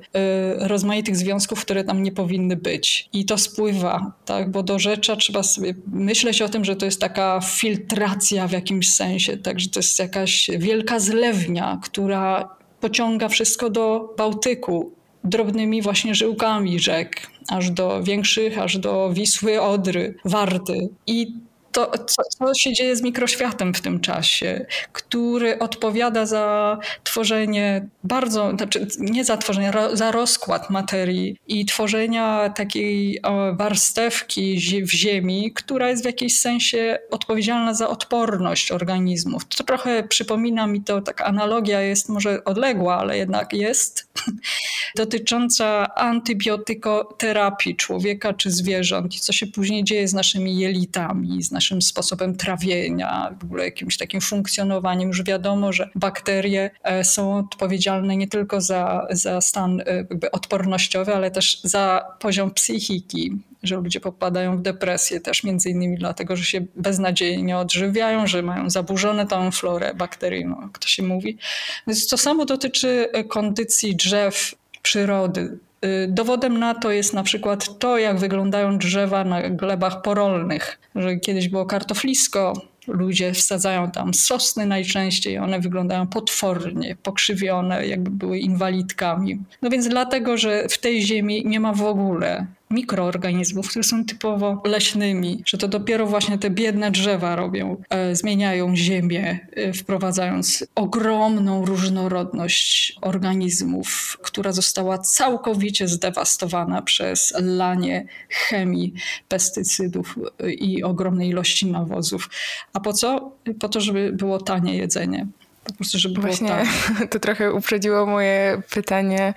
y, 0.60 0.68
rozmaitych 0.68 1.16
związków, 1.16 1.60
które 1.60 1.84
tam 1.84 2.02
nie 2.02 2.12
powinny 2.12 2.56
być. 2.56 3.08
I 3.12 3.24
to 3.24 3.38
spływa, 3.38 4.12
tak? 4.24 4.50
bo 4.50 4.62
do 4.62 4.78
rzecza 4.78 5.16
trzeba 5.16 5.42
sobie 5.42 5.74
myśleć 5.86 6.42
o 6.42 6.48
tym, 6.48 6.64
że 6.64 6.76
to 6.76 6.84
jest 6.84 7.00
taka 7.00 7.40
filtracja 7.40 8.48
w 8.48 8.52
jakimś 8.52 8.94
sensie, 8.94 9.36
tak? 9.36 9.60
że 9.60 9.68
to 9.68 9.78
jest 9.78 9.98
jakaś 9.98 10.50
wielka 10.58 11.00
zlewnia, 11.00 11.80
która 11.82 12.56
pociąga 12.80 13.28
wszystko 13.28 13.70
do 13.70 14.14
Bałtyku 14.18 14.92
drobnymi 15.24 15.82
właśnie 15.82 16.14
żyłkami 16.14 16.80
rzek, 16.80 17.30
aż 17.48 17.70
do 17.70 18.02
większych, 18.02 18.58
aż 18.58 18.78
do 18.78 19.10
Wisły, 19.12 19.60
Odry, 19.60 20.14
Warty. 20.24 20.88
I 21.06 21.47
to, 21.72 21.92
co, 22.06 22.22
co, 22.22 22.54
się 22.54 22.72
dzieje 22.72 22.96
z 22.96 23.02
mikroświatem 23.02 23.74
w 23.74 23.80
tym 23.80 24.00
czasie, 24.00 24.66
który 24.92 25.58
odpowiada 25.58 26.26
za 26.26 26.78
tworzenie 27.04 27.88
bardzo, 28.04 28.50
znaczy 28.56 28.86
nie 28.98 29.24
za 29.24 29.36
tworzenie, 29.36 29.72
za 29.92 30.12
rozkład 30.12 30.70
materii 30.70 31.36
i 31.48 31.66
tworzenia 31.66 32.50
takiej 32.50 33.20
warstewki 33.52 34.58
w 34.82 34.92
ziemi, 34.92 35.52
która 35.54 35.88
jest 35.88 36.02
w 36.02 36.06
jakimś 36.06 36.38
sensie 36.38 36.98
odpowiedzialna 37.10 37.74
za 37.74 37.88
odporność 37.88 38.72
organizmów. 38.72 39.44
To 39.44 39.64
trochę 39.64 40.02
przypomina 40.02 40.66
mi 40.66 40.82
to, 40.82 41.02
taka 41.02 41.24
analogia 41.24 41.80
jest 41.80 42.08
może 42.08 42.44
odległa, 42.44 42.98
ale 42.98 43.18
jednak 43.18 43.52
jest, 43.52 44.08
dotycząca 44.96 45.94
antybiotykoterapii 45.94 47.76
człowieka 47.76 48.34
czy 48.34 48.50
zwierząt 48.50 49.14
i 49.14 49.18
co 49.18 49.32
się 49.32 49.46
później 49.46 49.84
dzieje 49.84 50.08
z 50.08 50.14
naszymi 50.14 50.58
jelitami, 50.58 51.42
z 51.42 51.50
naszym 51.58 51.82
sposobem 51.82 52.36
trawienia, 52.36 53.34
w 53.40 53.44
ogóle 53.44 53.64
jakimś 53.64 53.96
takim 53.96 54.20
funkcjonowaniem. 54.20 55.08
Już 55.08 55.22
wiadomo, 55.22 55.72
że 55.72 55.88
bakterie 55.94 56.70
e, 56.82 57.04
są 57.04 57.38
odpowiedzialne 57.38 58.16
nie 58.16 58.28
tylko 58.28 58.60
za, 58.60 59.06
za 59.10 59.40
stan 59.40 59.80
e, 59.80 59.84
odpornościowy, 60.32 61.14
ale 61.14 61.30
też 61.30 61.60
za 61.64 62.04
poziom 62.20 62.50
psychiki 62.50 63.32
że 63.62 63.76
ludzie 63.76 64.00
popadają 64.00 64.56
w 64.56 64.62
depresję 64.62 65.20
też 65.20 65.44
między 65.44 65.70
innymi 65.70 65.98
dlatego, 65.98 66.36
że 66.36 66.44
się 66.44 66.64
beznadziejnie 66.76 67.58
odżywiają, 67.58 68.26
że 68.26 68.42
mają 68.42 68.70
zaburzone 68.70 69.26
tą 69.26 69.50
florę 69.50 69.94
bakteryjną, 69.94 70.62
jak 70.62 70.78
to 70.78 70.88
się 70.88 71.02
mówi. 71.02 71.38
Więc 71.86 72.06
to 72.06 72.16
samo 72.16 72.44
dotyczy 72.44 73.08
e, 73.12 73.24
kondycji 73.24 73.96
drzew 73.96 74.54
przyrody. 74.82 75.58
Y, 75.84 76.08
dowodem 76.08 76.58
na 76.58 76.74
to 76.74 76.90
jest 76.90 77.14
na 77.14 77.22
przykład 77.22 77.78
to, 77.78 77.98
jak 77.98 78.18
wyglądają 78.18 78.78
drzewa 78.78 79.24
na 79.24 79.50
glebach 79.50 80.02
porolnych, 80.02 80.78
że 80.94 81.16
kiedyś 81.16 81.48
było 81.48 81.66
kartoflisko, 81.66 82.52
ludzie 82.86 83.32
wsadzają 83.32 83.90
tam 83.90 84.14
sosny 84.14 84.66
najczęściej, 84.66 85.38
one 85.38 85.60
wyglądają 85.60 86.06
potwornie, 86.06 86.96
pokrzywione, 87.02 87.86
jakby 87.86 88.10
były 88.10 88.38
inwalidkami. 88.38 89.38
No 89.62 89.70
więc 89.70 89.88
dlatego, 89.88 90.36
że 90.36 90.68
w 90.68 90.78
tej 90.78 91.02
ziemi 91.02 91.42
nie 91.46 91.60
ma 91.60 91.72
w 91.72 91.82
ogóle 91.82 92.46
mikroorganizmów, 92.70 93.68
które 93.68 93.82
są 93.82 94.04
typowo 94.04 94.62
leśnymi, 94.64 95.42
że 95.46 95.58
to 95.58 95.68
dopiero 95.68 96.06
właśnie 96.06 96.38
te 96.38 96.50
biedne 96.50 96.90
drzewa 96.90 97.36
robią, 97.36 97.82
e, 97.90 98.16
zmieniają 98.16 98.76
ziemię, 98.76 99.48
e, 99.52 99.72
wprowadzając 99.72 100.66
ogromną 100.74 101.64
różnorodność 101.64 102.98
organizmów, 103.00 104.18
która 104.22 104.52
została 104.52 104.98
całkowicie 104.98 105.88
zdewastowana 105.88 106.82
przez 106.82 107.34
lanie 107.40 108.06
chemii, 108.28 108.94
pestycydów 109.28 110.18
e, 110.40 110.52
i 110.52 110.82
ogromnej 110.82 111.28
ilości 111.28 111.66
nawozów. 111.66 112.30
A 112.72 112.80
po 112.80 112.92
co? 112.92 113.32
Po 113.60 113.68
to, 113.68 113.80
żeby 113.80 114.12
było 114.12 114.38
tanie 114.38 114.76
jedzenie. 114.76 115.26
Po 115.68 115.74
prostu, 115.74 115.98
żeby 115.98 116.20
właśnie 116.20 116.48
tak. 116.48 116.66
to 117.10 117.18
trochę 117.18 117.52
uprzedziło 117.52 118.06
moje 118.06 118.62
pytanie, 118.70 119.34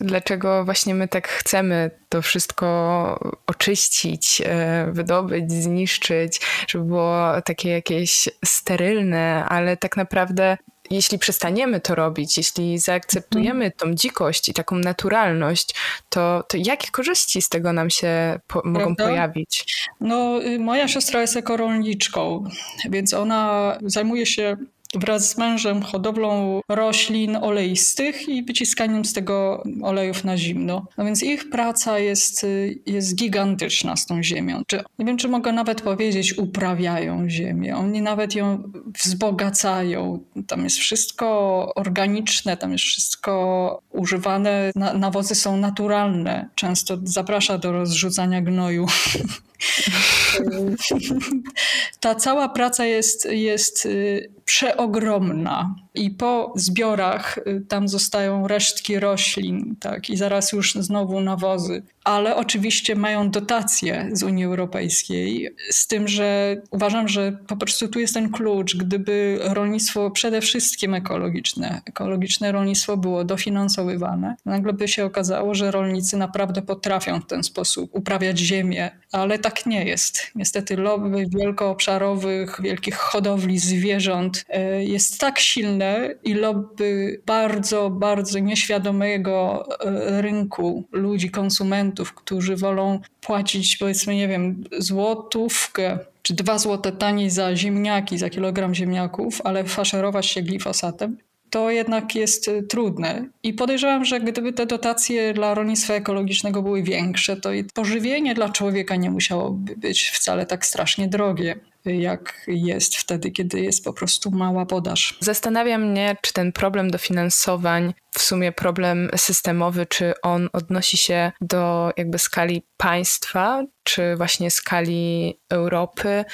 dlaczego 0.00 0.64
właśnie 0.64 0.94
my 0.94 1.08
tak 1.08 1.28
chcemy 1.28 1.90
to 2.08 2.22
wszystko 2.22 3.34
oczyścić, 3.46 4.42
e, 4.44 4.88
wydobyć, 4.92 5.52
zniszczyć, 5.52 6.40
żeby 6.68 6.84
było 6.84 7.42
takie 7.44 7.68
jakieś 7.68 8.28
sterylne, 8.44 9.44
ale 9.48 9.76
tak 9.76 9.96
naprawdę 9.96 10.56
jeśli 10.90 11.18
przestaniemy 11.18 11.80
to 11.80 11.94
robić, 11.94 12.36
jeśli 12.36 12.78
zaakceptujemy 12.78 13.64
mhm. 13.64 13.72
tą 13.72 13.94
dzikość 13.94 14.48
i 14.48 14.54
taką 14.54 14.76
naturalność, 14.76 15.74
to, 16.08 16.44
to 16.48 16.56
jakie 16.56 16.90
korzyści 16.90 17.42
z 17.42 17.48
tego 17.48 17.72
nam 17.72 17.90
się 17.90 18.40
po, 18.46 18.62
mogą 18.64 18.96
pojawić? 18.96 19.86
No, 20.00 20.42
y, 20.42 20.58
moja 20.58 20.88
siostra 20.88 21.20
jest 21.20 21.36
ekorolniczką, 21.36 22.44
więc 22.90 23.14
ona 23.14 23.78
zajmuje 23.82 24.26
się 24.26 24.56
wraz 24.94 25.30
z 25.30 25.38
mężem 25.38 25.82
hodowlą 25.82 26.60
roślin 26.68 27.36
oleistych 27.36 28.28
i 28.28 28.42
wyciskaniem 28.42 29.04
z 29.04 29.12
tego 29.12 29.62
olejów 29.82 30.24
na 30.24 30.36
zimno. 30.36 30.86
No 30.98 31.04
więc 31.04 31.22
ich 31.22 31.50
praca 31.50 31.98
jest, 31.98 32.46
jest 32.86 33.14
gigantyczna 33.14 33.96
z 33.96 34.06
tą 34.06 34.22
ziemią. 34.22 34.62
Czy, 34.66 34.82
nie 34.98 35.04
wiem, 35.04 35.16
czy 35.16 35.28
mogę 35.28 35.52
nawet 35.52 35.82
powiedzieć, 35.82 36.38
uprawiają 36.38 37.30
ziemię. 37.30 37.76
Oni 37.76 38.02
nawet 38.02 38.34
ją 38.34 38.72
wzbogacają. 39.02 40.24
Tam 40.46 40.64
jest 40.64 40.76
wszystko 40.76 41.72
organiczne, 41.74 42.56
tam 42.56 42.72
jest 42.72 42.84
wszystko 42.84 43.82
używane. 43.90 44.72
Na, 44.74 44.94
nawozy 44.94 45.34
są 45.34 45.56
naturalne. 45.56 46.48
Często 46.54 46.98
zaprasza 47.04 47.58
do 47.58 47.72
rozrzucania 47.72 48.42
gnoju. 48.42 48.86
Ta 52.00 52.14
cała 52.14 52.48
praca 52.48 52.84
jest, 52.84 53.28
jest 53.30 53.86
y, 53.86 54.30
przeogromna 54.44 55.74
i 55.94 56.10
po 56.10 56.52
zbiorach 56.56 57.38
y, 57.38 57.64
tam 57.68 57.88
zostają 57.88 58.48
resztki 58.48 59.00
roślin, 59.00 59.76
tak, 59.80 60.10
i 60.10 60.16
zaraz 60.16 60.52
już 60.52 60.74
znowu 60.74 61.20
nawozy. 61.20 61.82
Ale 62.04 62.36
oczywiście 62.36 62.96
mają 62.96 63.30
dotacje 63.30 64.08
z 64.12 64.22
Unii 64.22 64.44
Europejskiej, 64.44 65.54
z 65.70 65.86
tym, 65.86 66.08
że 66.08 66.56
uważam, 66.70 67.08
że 67.08 67.32
po 67.46 67.56
prostu 67.56 67.88
tu 67.88 68.00
jest 68.00 68.14
ten 68.14 68.30
klucz. 68.30 68.76
Gdyby 68.76 69.38
rolnictwo 69.42 70.10
przede 70.10 70.40
wszystkim 70.40 70.94
ekologiczne, 70.94 71.80
ekologiczne 71.86 72.52
rolnictwo 72.52 72.96
było 72.96 73.24
dofinansowywane, 73.24 74.36
nagle 74.44 74.72
by 74.72 74.88
się 74.88 75.04
okazało, 75.04 75.54
że 75.54 75.70
rolnicy 75.70 76.16
naprawdę 76.16 76.62
potrafią 76.62 77.20
w 77.20 77.26
ten 77.26 77.42
sposób 77.42 77.94
uprawiać 77.94 78.38
ziemię, 78.38 78.90
ale 79.12 79.38
ta 79.38 79.49
tak 79.50 79.66
nie 79.66 79.84
jest. 79.84 80.30
Niestety 80.34 80.76
lobby 80.76 81.26
wielkoobszarowych, 81.28 82.60
wielkich 82.62 82.94
hodowli 82.94 83.58
zwierząt 83.58 84.44
e, 84.48 84.84
jest 84.84 85.20
tak 85.20 85.38
silne 85.38 86.14
i 86.24 86.34
lobby 86.34 87.20
bardzo, 87.26 87.90
bardzo 87.90 88.38
nieświadomego 88.38 89.66
e, 89.80 90.22
rynku 90.22 90.84
ludzi, 90.92 91.30
konsumentów, 91.30 92.14
którzy 92.14 92.56
wolą 92.56 93.00
płacić 93.20 93.76
powiedzmy, 93.76 94.14
nie 94.14 94.28
wiem, 94.28 94.64
złotówkę 94.78 95.98
czy 96.22 96.34
dwa 96.34 96.58
złote 96.58 96.92
taniej 96.92 97.30
za 97.30 97.56
ziemniaki, 97.56 98.18
za 98.18 98.30
kilogram 98.30 98.74
ziemniaków, 98.74 99.40
ale 99.44 99.64
faszerować 99.64 100.26
się 100.26 100.42
glifosatem, 100.42 101.16
to 101.50 101.70
jednak 101.70 102.14
jest 102.14 102.48
y, 102.48 102.62
trudne. 102.62 103.28
I 103.42 103.54
podejrzewam, 103.54 104.04
że 104.04 104.20
gdyby 104.20 104.52
te 104.52 104.66
dotacje 104.66 105.34
dla 105.34 105.54
rolnictwa 105.54 105.94
ekologicznego 105.94 106.62
były 106.62 106.82
większe, 106.82 107.36
to 107.36 107.52
i 107.52 107.64
pożywienie 107.64 108.34
dla 108.34 108.48
człowieka 108.48 108.96
nie 108.96 109.10
musiałoby 109.10 109.76
być 109.76 110.08
wcale 110.08 110.46
tak 110.46 110.66
strasznie 110.66 111.08
drogie 111.08 111.60
jak 111.84 112.44
jest 112.46 112.96
wtedy, 112.96 113.30
kiedy 113.30 113.60
jest 113.60 113.84
po 113.84 113.92
prostu 113.92 114.30
mała 114.30 114.66
podaż. 114.66 115.18
Zastanawia 115.20 115.78
mnie, 115.78 116.16
czy 116.22 116.32
ten 116.32 116.52
problem 116.52 116.90
dofinansowań, 116.90 117.94
w 118.10 118.22
sumie 118.22 118.52
problem 118.52 119.10
systemowy, 119.16 119.86
czy 119.86 120.12
on 120.22 120.48
odnosi 120.52 120.96
się 120.96 121.32
do 121.40 121.90
jakby 121.96 122.18
skali 122.18 122.62
państwa, 122.76 123.64
czy 123.90 124.16
właśnie 124.16 124.50
skali 124.50 125.34
Europy, 125.48 126.24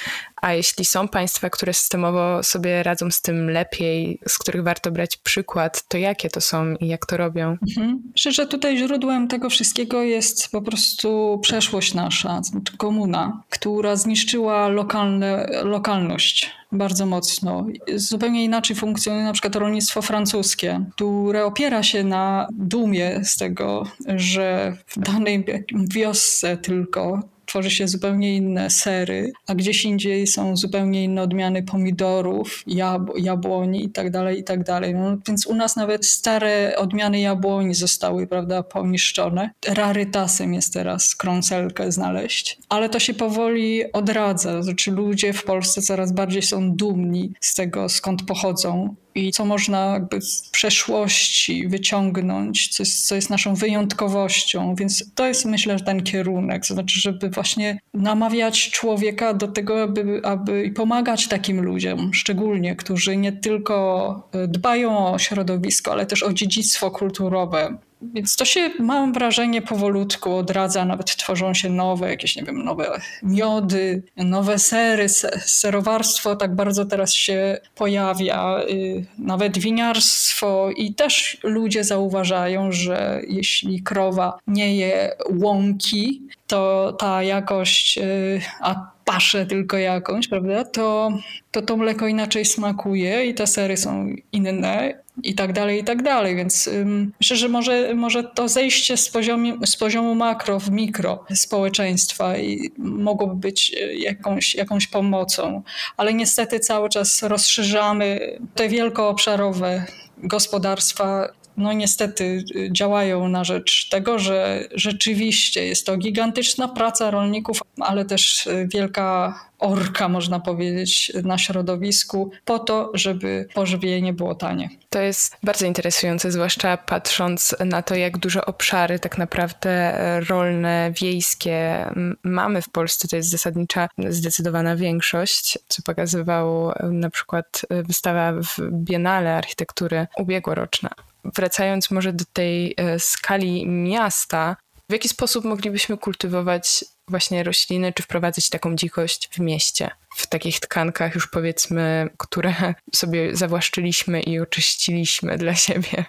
a 0.42 0.52
jeśli 0.52 0.84
są 0.84 1.08
państwa, 1.08 1.50
które 1.50 1.75
systemowo 1.75 2.42
sobie 2.42 2.82
radzą 2.82 3.10
z 3.10 3.22
tym 3.22 3.50
lepiej, 3.50 4.20
z 4.28 4.38
których 4.38 4.62
warto 4.62 4.90
brać 4.90 5.16
przykład, 5.16 5.88
to 5.88 5.98
jakie 5.98 6.30
to 6.30 6.40
są 6.40 6.75
i 6.75 6.86
jak 6.86 7.06
to 7.06 7.16
robią? 7.16 7.56
Mhm. 7.68 8.02
Myślę, 8.12 8.32
że 8.32 8.46
tutaj 8.46 8.78
źródłem 8.78 9.28
tego 9.28 9.50
wszystkiego 9.50 10.02
jest 10.02 10.48
po 10.50 10.62
prostu 10.62 11.38
przeszłość 11.42 11.94
nasza, 11.94 12.40
komuna, 12.76 13.42
która 13.50 13.96
zniszczyła 13.96 14.68
lokalne, 14.68 15.48
lokalność 15.62 16.56
bardzo 16.72 17.06
mocno. 17.06 17.66
Zupełnie 17.94 18.44
inaczej 18.44 18.76
funkcjonuje 18.76 19.25
na 19.25 19.32
przykład 19.32 19.56
rolnictwo 19.56 20.02
francuskie, 20.02 20.84
które 20.92 21.44
opiera 21.44 21.82
się 21.82 22.04
na 22.04 22.48
dumie 22.52 23.20
z 23.25 23.36
tego, 23.36 23.86
że 24.16 24.76
w 24.86 24.98
danej 24.98 25.44
wiosce 25.72 26.56
tylko 26.56 27.22
tworzy 27.47 27.71
się 27.71 27.88
zupełnie 27.88 28.37
inne 28.37 28.71
sery, 28.71 29.33
a 29.47 29.55
gdzieś 29.55 29.85
indziej 29.85 30.26
są 30.26 30.57
zupełnie 30.57 31.05
inne 31.05 31.23
odmiany 31.23 31.62
pomidorów, 31.62 32.62
jab 32.67 33.03
jabłoni 33.19 33.83
itd., 33.83 34.11
tak 34.11 34.37
itd. 34.37 34.65
Tak 34.65 34.95
no, 34.95 35.17
więc 35.29 35.47
u 35.47 35.55
nas 35.55 35.76
nawet 35.76 36.07
stare 36.07 36.76
odmiany 36.76 37.21
jabłoni 37.21 37.75
zostały, 37.75 38.26
prawda, 38.26 38.62
poniszczone. 38.62 39.50
Rarytasem 39.69 40.55
jest 40.55 40.73
teraz 40.73 41.15
krąselkę 41.15 41.93
znaleźć, 41.93 42.59
ale 42.69 42.88
to 42.88 42.99
się 42.99 43.15
powoli 43.15 43.93
odradza. 43.93 44.62
Znaczy 44.62 44.91
ludzie 44.91 45.33
w 45.33 45.45
Polsce 45.45 45.83
coraz 45.83 46.12
bardziej 46.12 46.43
są 46.43 46.73
dumni 46.73 47.33
z 47.41 47.55
tego, 47.55 47.88
skąd 47.88 48.23
pochodzą 48.23 48.95
i 49.16 49.32
co 49.32 49.44
można 49.44 49.92
jakby 49.92 50.23
z 50.23 50.49
przeszłości 50.50 51.68
wyciągnąć, 51.68 52.68
co 52.68 52.82
jest, 52.82 53.06
co 53.06 53.14
jest 53.14 53.30
naszą 53.30 53.54
wyjątkowością. 53.54 54.75
Więc 54.75 55.14
to 55.14 55.26
jest 55.26 55.44
myślę, 55.44 55.78
że 55.78 55.85
ten 55.85 56.02
kierunek, 56.02 56.66
to 56.66 56.75
znaczy, 56.75 57.00
żeby 57.00 57.30
właśnie 57.30 57.78
namawiać 57.94 58.70
człowieka 58.70 59.35
do 59.35 59.49
tego, 59.49 59.82
aby, 59.82 60.20
aby 60.25 60.73
pomagać 60.76 61.28
takim 61.28 61.62
ludziom, 61.62 62.14
szczególnie, 62.14 62.76
którzy 62.76 63.16
nie 63.16 63.32
tylko 63.32 64.28
dbają 64.49 65.12
o 65.12 65.18
środowisko, 65.18 65.92
ale 65.92 66.06
też 66.06 66.23
o 66.23 66.32
dziedzictwo 66.32 66.90
kulturowe, 66.90 67.78
więc 68.14 68.36
to 68.36 68.44
się, 68.44 68.70
mam 68.78 69.12
wrażenie, 69.12 69.62
powolutku 69.62 70.34
odradza, 70.34 70.84
nawet 70.84 71.16
tworzą 71.16 71.54
się 71.54 71.70
nowe, 71.70 72.10
jakieś, 72.10 72.36
nie 72.36 72.42
wiem, 72.42 72.64
nowe 72.64 73.00
miody, 73.22 74.02
nowe 74.16 74.58
sery, 74.58 75.08
serowarstwo 75.44 76.36
tak 76.36 76.54
bardzo 76.54 76.84
teraz 76.84 77.12
się 77.12 77.58
pojawia, 77.75 78.60
y, 78.70 79.04
nawet 79.18 79.58
winiarstwo. 79.58 80.70
I 80.76 80.94
też 80.94 81.38
ludzie 81.42 81.84
zauważają, 81.84 82.72
że 82.72 83.20
jeśli 83.28 83.82
krowa 83.82 84.38
nie 84.46 84.76
je 84.76 85.12
łąki, 85.40 86.22
to 86.46 86.92
ta 86.98 87.22
jakość, 87.22 87.98
y, 87.98 88.40
a 88.60 88.96
paszę 89.06 89.46
tylko 89.46 89.78
jakąś, 89.78 90.28
prawda, 90.28 90.64
to, 90.64 91.12
to 91.50 91.62
to 91.62 91.76
mleko 91.76 92.06
inaczej 92.06 92.44
smakuje 92.44 93.26
i 93.26 93.34
te 93.34 93.46
sery 93.46 93.76
są 93.76 94.14
inne 94.32 95.02
i 95.22 95.34
tak 95.34 95.52
dalej, 95.52 95.80
i 95.80 95.84
tak 95.84 96.02
dalej. 96.02 96.36
Więc 96.36 96.66
ym, 96.66 97.12
myślę, 97.20 97.36
że 97.36 97.48
może, 97.48 97.94
może 97.94 98.25
to 98.25 98.48
zejście 98.48 98.96
z 98.96 99.08
poziomu, 99.08 99.66
z 99.66 99.76
poziomu 99.76 100.14
makro 100.14 100.60
w 100.60 100.70
mikro 100.70 101.25
społeczeństwa 101.34 102.36
i 102.36 102.70
mogłoby 102.78 103.34
być 103.34 103.75
y, 103.82 103.94
jakąś, 103.94 104.54
jakąś 104.54 104.86
pomocą. 104.86 105.62
Ale 105.96 106.14
niestety 106.14 106.60
cały 106.60 106.88
czas 106.88 107.22
rozszerzamy 107.22 108.38
te 108.54 108.68
wielkoobszarowe 108.68 109.86
gospodarstwa 110.18 111.28
no 111.56 111.72
niestety 111.72 112.44
y, 112.56 112.68
działają 112.72 113.28
na 113.28 113.44
rzecz 113.44 113.88
tego, 113.88 114.18
że 114.18 114.68
rzeczywiście 114.75 115.66
jest 115.66 115.86
to 115.86 115.96
gigantyczna 115.96 116.68
praca 116.68 117.10
rolników, 117.10 117.60
ale 117.80 118.04
też 118.04 118.46
y, 118.46 118.68
wielka 118.72 119.34
orka, 119.58 120.08
można 120.08 120.40
powiedzieć, 120.40 121.12
na 121.25 121.38
środowisku, 121.38 122.30
po 122.45 122.58
to, 122.58 122.90
żeby 122.95 123.49
pożywienie 123.54 124.12
było 124.12 124.34
tanie. 124.34 124.71
To 124.90 125.00
jest 125.00 125.36
bardzo 125.42 125.66
interesujące, 125.66 126.32
zwłaszcza 126.32 126.76
patrząc 126.76 127.56
na 127.64 127.82
to, 127.82 127.95
jak 127.95 128.19
duże 128.19 128.47
obszary 128.47 128.99
tak 128.99 129.19
naprawdę 129.19 129.71
e, 129.71 130.21
rolne, 130.21 130.92
wiejskie 131.00 131.86
mamy 132.23 132.62
w 132.62 132.69
Polsce. 132.69 133.08
To 133.08 133.16
jest 133.16 133.30
zasadnicza, 133.30 133.88
zdecydowana 134.08 134.76
większość, 134.76 135.58
co 135.69 135.82
pokazywał 135.82 136.71
e, 136.71 136.75
na 136.90 137.10
przykład 137.10 137.62
e, 137.71 137.82
wystawa 137.82 138.32
w 138.32 138.58
Biennale 138.71 139.36
Architektury 139.36 140.06
ubiegłoroczna 140.19 140.90
wracając 141.34 141.91
może 141.91 142.12
do 142.12 142.25
tej 142.32 142.75
e, 142.76 142.99
skali 142.99 143.67
miasta, 143.67 144.56
w 144.89 144.93
jaki 144.93 145.08
sposób 145.08 145.45
moglibyśmy 145.45 145.99
kultywować 145.99 146.84
właśnie 147.08 147.43
rośliny, 147.43 147.93
czy 147.93 148.02
wprowadzać 148.02 148.50
taką 148.50 148.76
dzikość 148.76 149.28
w 149.32 149.39
mieście? 149.39 149.91
W 150.17 150.26
takich 150.26 150.60
tkankach 150.60 151.15
już 151.15 151.26
powiedzmy, 151.26 152.08
które 152.17 152.54
sobie 152.95 153.36
zawłaszczyliśmy 153.36 154.21
i 154.21 154.41
oczyściliśmy 154.41 155.39
dla 155.39 155.54
siebie. 155.54 156.04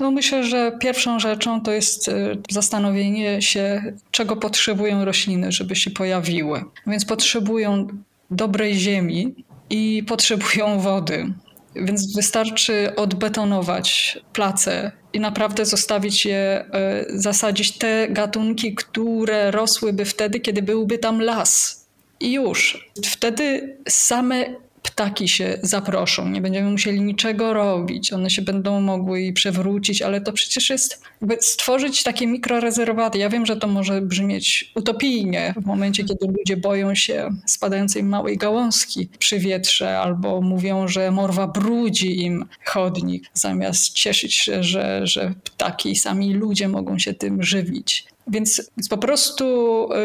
No 0.00 0.10
myślę, 0.10 0.44
że 0.44 0.72
pierwszą 0.80 1.18
rzeczą 1.18 1.60
to 1.60 1.72
jest 1.72 2.08
e, 2.08 2.36
zastanowienie 2.50 3.42
się, 3.42 3.82
czego 4.10 4.36
potrzebują 4.36 5.04
rośliny, 5.04 5.52
żeby 5.52 5.76
się 5.76 5.90
pojawiły. 5.90 6.64
Więc 6.86 7.04
potrzebują 7.04 7.88
dobrej 8.30 8.74
ziemi 8.74 9.34
i 9.70 10.04
potrzebują 10.08 10.80
wody. 10.80 11.32
Więc 11.76 12.14
wystarczy 12.16 12.96
odbetonować 12.96 14.18
place 14.32 14.92
i 15.12 15.20
naprawdę 15.20 15.64
zostawić 15.64 16.26
je, 16.26 16.36
e, 16.36 17.04
zasadzić 17.08 17.78
te 17.78 18.08
gatunki, 18.08 18.74
które 18.74 19.50
rosłyby 19.50 20.04
wtedy, 20.04 20.40
kiedy 20.40 20.62
byłby 20.62 20.98
tam 20.98 21.20
las. 21.20 21.84
I 22.20 22.32
już. 22.32 22.88
Wtedy 23.04 23.76
same 23.88 24.44
ptaki 24.88 25.28
się 25.28 25.58
zaproszą, 25.62 26.28
nie 26.28 26.40
będziemy 26.40 26.70
musieli 26.70 27.00
niczego 27.00 27.52
robić, 27.52 28.12
one 28.12 28.30
się 28.30 28.42
będą 28.42 28.80
mogły 28.80 29.32
przewrócić, 29.32 30.02
ale 30.02 30.20
to 30.20 30.32
przecież 30.32 30.70
jest 30.70 31.02
stworzyć 31.40 32.02
takie 32.02 32.26
mikrorezerwaty. 32.26 33.18
Ja 33.18 33.28
wiem, 33.28 33.46
że 33.46 33.56
to 33.56 33.66
może 33.68 34.00
brzmieć 34.00 34.72
utopijnie 34.74 35.54
w 35.62 35.66
momencie, 35.66 36.04
kiedy 36.04 36.26
ludzie 36.26 36.56
boją 36.56 36.94
się 36.94 37.30
spadającej 37.46 38.02
małej 38.02 38.36
gałązki 38.36 39.08
przy 39.18 39.38
wietrze 39.38 39.98
albo 39.98 40.40
mówią, 40.40 40.88
że 40.88 41.10
morwa 41.10 41.46
brudzi 41.46 42.22
im 42.22 42.44
chodnik, 42.64 43.30
zamiast 43.34 43.92
cieszyć 43.92 44.34
się, 44.34 44.62
że, 44.62 45.06
że 45.06 45.34
ptaki 45.44 45.90
i 45.90 45.96
sami 45.96 46.34
ludzie 46.34 46.68
mogą 46.68 46.98
się 46.98 47.14
tym 47.14 47.42
żywić. 47.42 48.04
Więc, 48.28 48.70
więc 48.76 48.88
po 48.88 48.98
prostu 48.98 49.44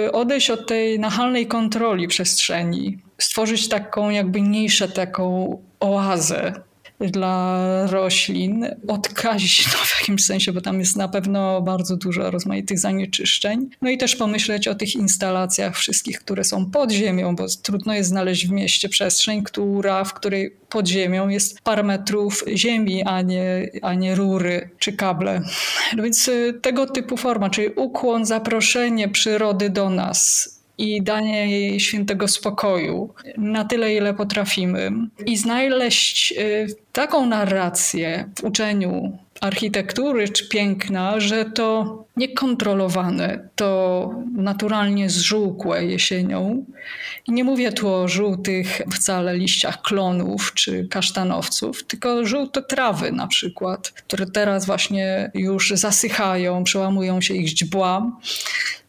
y, 0.07 0.11
odejść 0.11 0.49
od 0.49 0.67
tej 0.67 0.99
nachalnej 0.99 1.47
kontroli 1.47 2.07
przestrzeni, 2.07 2.97
stworzyć 3.17 3.69
taką 3.69 4.09
jakby 4.09 4.41
niszę, 4.41 4.87
taką 4.87 5.57
oazę 5.79 6.53
dla 6.99 7.87
roślin, 7.87 8.67
odkazić 8.87 9.63
to 9.63 9.77
w 9.77 9.99
jakimś 9.99 10.25
sensie, 10.25 10.53
bo 10.53 10.61
tam 10.61 10.79
jest 10.79 10.95
na 10.95 11.07
pewno 11.07 11.61
bardzo 11.61 11.97
dużo 11.97 12.31
rozmaitych 12.31 12.79
zanieczyszczeń. 12.79 13.69
No 13.81 13.89
i 13.89 13.97
też 13.97 14.15
pomyśleć 14.15 14.67
o 14.67 14.75
tych 14.75 14.95
instalacjach 14.95 15.77
wszystkich, 15.77 16.19
które 16.19 16.43
są 16.43 16.71
pod 16.71 16.91
ziemią, 16.91 17.35
bo 17.35 17.45
trudno 17.63 17.93
jest 17.93 18.09
znaleźć 18.09 18.47
w 18.47 18.51
mieście 18.51 18.89
przestrzeń, 18.89 19.43
która, 19.43 20.03
w 20.03 20.13
której 20.13 20.55
pod 20.69 20.87
ziemią 20.87 21.29
jest 21.29 21.61
parę 21.61 21.83
metrów 21.83 22.43
ziemi, 22.55 23.03
a 23.03 23.21
nie, 23.21 23.69
a 23.81 23.93
nie 23.93 24.15
rury 24.15 24.69
czy 24.79 24.93
kable. 24.93 25.41
No 25.95 26.03
więc 26.03 26.29
tego 26.61 26.85
typu 26.85 27.17
forma, 27.17 27.49
czyli 27.49 27.67
ukłon, 27.75 28.25
zaproszenie 28.25 29.09
przyrody 29.09 29.69
do 29.69 29.89
nas, 29.89 30.49
i 30.77 31.01
danie 31.01 31.59
jej 31.59 31.79
świętego 31.79 32.27
spokoju 32.27 33.13
na 33.37 33.65
tyle, 33.65 33.95
ile 33.95 34.13
potrafimy. 34.13 34.91
I 35.25 35.37
znaleźć 35.37 36.33
y, 36.37 36.67
taką 36.91 37.25
narrację 37.25 38.29
w 38.39 38.43
uczeniu 38.43 39.17
architektury 39.41 40.29
czy 40.29 40.49
piękna, 40.49 41.19
że 41.19 41.45
to 41.45 42.03
niekontrolowane, 42.17 43.49
to 43.55 44.09
naturalnie 44.35 45.09
zżółkłe 45.09 45.85
jesienią. 45.85 46.65
I 47.27 47.31
nie 47.31 47.43
mówię 47.43 47.71
tu 47.71 47.93
o 47.93 48.07
żółtych 48.07 48.81
wcale 48.93 49.37
liściach 49.37 49.81
klonów 49.81 50.53
czy 50.53 50.87
kasztanowców, 50.87 51.83
tylko 51.83 52.25
żółte 52.25 52.61
trawy 52.61 53.11
na 53.11 53.27
przykład, 53.27 53.91
które 53.91 54.25
teraz 54.25 54.65
właśnie 54.65 55.31
już 55.33 55.71
zasychają, 55.71 56.63
przełamują 56.63 57.21
się 57.21 57.33
ich 57.33 57.47
źdźbła 57.47 58.11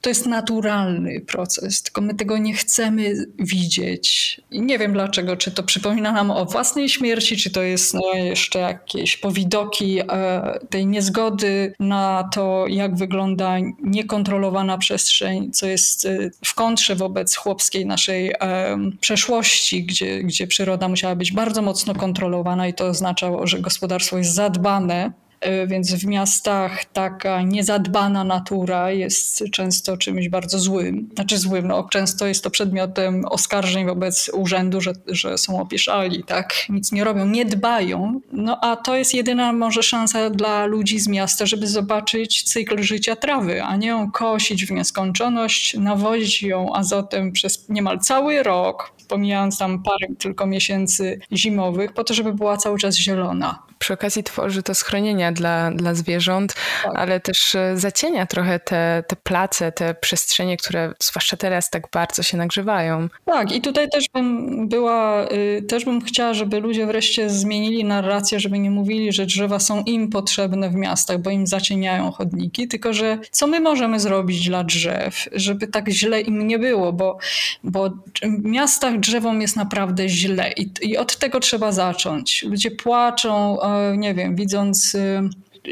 to 0.04 0.10
jest 0.10 0.26
naturalny 0.26 1.20
proces, 1.20 1.82
tylko 1.82 2.00
my 2.00 2.14
tego 2.14 2.38
nie 2.38 2.54
chcemy 2.54 3.14
widzieć. 3.38 4.40
I 4.50 4.62
nie 4.62 4.78
wiem 4.78 4.92
dlaczego, 4.92 5.36
czy 5.36 5.50
to 5.50 5.62
przypomina 5.62 6.12
nam 6.12 6.30
o 6.30 6.44
własnej 6.44 6.88
śmierci, 6.88 7.36
czy 7.36 7.50
to 7.50 7.62
jest 7.62 7.94
no, 7.94 8.14
jeszcze 8.14 8.58
jakieś 8.58 9.16
powidoki 9.16 10.00
e, 10.00 10.58
tej 10.70 10.86
niezgody 10.86 11.74
na 11.80 12.28
to, 12.32 12.64
jak 12.68 12.96
wygląda 12.96 13.56
niekontrolowana 13.84 14.78
przestrzeń, 14.78 15.52
co 15.52 15.66
jest 15.66 16.06
e, 16.06 16.30
w 16.44 16.54
kontrze 16.54 16.96
wobec 16.96 17.36
chłopskiej 17.36 17.86
naszej 17.86 18.30
e, 18.30 18.78
przeszłości, 19.00 19.84
gdzie, 19.84 20.22
gdzie 20.22 20.46
przyroda 20.46 20.88
musiała 20.88 21.16
być 21.16 21.32
bardzo 21.32 21.62
mocno 21.62 21.94
kontrolowana 21.94 22.68
i 22.68 22.74
to 22.74 22.86
oznaczało, 22.86 23.46
że 23.46 23.60
gospodarstwo 23.60 24.18
jest 24.18 24.34
zadbane 24.34 25.23
więc 25.66 25.94
w 25.94 26.06
miastach 26.06 26.84
taka 26.84 27.42
niezadbana 27.42 28.24
natura 28.24 28.90
jest 28.90 29.44
często 29.52 29.96
czymś 29.96 30.28
bardzo 30.28 30.58
złym. 30.58 31.08
Znaczy 31.14 31.38
złym, 31.38 31.66
no 31.66 31.88
często 31.90 32.26
jest 32.26 32.44
to 32.44 32.50
przedmiotem 32.50 33.24
oskarżeń 33.24 33.86
wobec 33.86 34.30
urzędu, 34.34 34.80
że, 34.80 34.92
że 35.06 35.38
są 35.38 35.60
opieszali, 35.60 36.24
tak? 36.24 36.54
Nic 36.68 36.92
nie 36.92 37.04
robią, 37.04 37.26
nie 37.26 37.44
dbają. 37.44 38.20
No 38.32 38.58
a 38.60 38.76
to 38.76 38.96
jest 38.96 39.14
jedyna 39.14 39.52
może 39.52 39.82
szansa 39.82 40.30
dla 40.30 40.66
ludzi 40.66 41.00
z 41.00 41.08
miasta, 41.08 41.46
żeby 41.46 41.66
zobaczyć 41.66 42.42
cykl 42.42 42.82
życia 42.82 43.16
trawy, 43.16 43.62
a 43.62 43.76
nie 43.76 43.88
ją 43.88 44.10
kosić 44.10 44.66
w 44.66 44.70
nieskończoność, 44.70 45.74
nawozić 45.74 46.42
ją 46.42 46.74
azotem 46.74 47.32
przez 47.32 47.68
niemal 47.68 47.98
cały 47.98 48.42
rok, 48.42 48.92
pomijając 49.08 49.58
tam 49.58 49.82
parę 49.82 50.14
tylko 50.18 50.46
miesięcy 50.46 51.20
zimowych, 51.32 51.92
po 51.92 52.04
to, 52.04 52.14
żeby 52.14 52.34
była 52.34 52.56
cały 52.56 52.78
czas 52.78 52.96
zielona. 52.96 53.62
Przy 53.78 53.92
okazji 53.92 54.22
tworzy 54.22 54.62
to 54.62 54.74
schronienia 54.74 55.32
dla, 55.32 55.70
dla 55.70 55.94
zwierząt, 55.94 56.54
tak. 56.84 56.92
ale 56.96 57.20
też 57.20 57.54
e, 57.54 57.76
zacienia 57.76 58.26
trochę 58.26 58.60
te, 58.60 59.04
te 59.08 59.16
place, 59.16 59.72
te 59.72 59.94
przestrzenie, 59.94 60.56
które 60.56 60.92
zwłaszcza 61.02 61.36
teraz 61.36 61.70
tak 61.70 61.82
bardzo 61.92 62.22
się 62.22 62.36
nagrzewają. 62.36 63.08
Tak, 63.24 63.52
i 63.52 63.60
tutaj 63.60 63.88
też 63.88 64.04
bym 64.14 64.68
była, 64.68 65.28
y, 65.32 65.62
też 65.68 65.84
bym 65.84 66.00
chciała, 66.00 66.34
żeby 66.34 66.60
ludzie 66.60 66.86
wreszcie 66.86 67.30
zmienili 67.30 67.84
narrację, 67.84 68.40
żeby 68.40 68.58
nie 68.58 68.70
mówili, 68.70 69.12
że 69.12 69.26
drzewa 69.26 69.58
są 69.58 69.82
im 69.82 70.10
potrzebne 70.10 70.70
w 70.70 70.74
miastach, 70.74 71.18
bo 71.18 71.30
im 71.30 71.46
zacieniają 71.46 72.10
chodniki, 72.10 72.68
tylko 72.68 72.92
że 72.92 73.18
co 73.30 73.46
my 73.46 73.60
możemy 73.60 74.00
zrobić 74.00 74.48
dla 74.48 74.64
drzew, 74.64 75.28
żeby 75.32 75.66
tak 75.66 75.88
źle 75.88 76.20
im 76.20 76.46
nie 76.46 76.58
było, 76.58 76.92
bo, 76.92 77.18
bo 77.64 77.90
w 78.22 78.93
miastach 78.94 79.00
drzewom 79.00 79.40
jest 79.40 79.56
naprawdę 79.56 80.08
źle 80.08 80.52
i, 80.56 80.70
i 80.82 80.96
od 80.96 81.16
tego 81.16 81.40
trzeba 81.40 81.72
zacząć. 81.72 82.42
Ludzie 82.42 82.70
płaczą, 82.70 83.62
e, 83.62 83.96
nie 83.96 84.14
wiem, 84.14 84.36
widząc 84.36 84.94
y, 84.94 85.20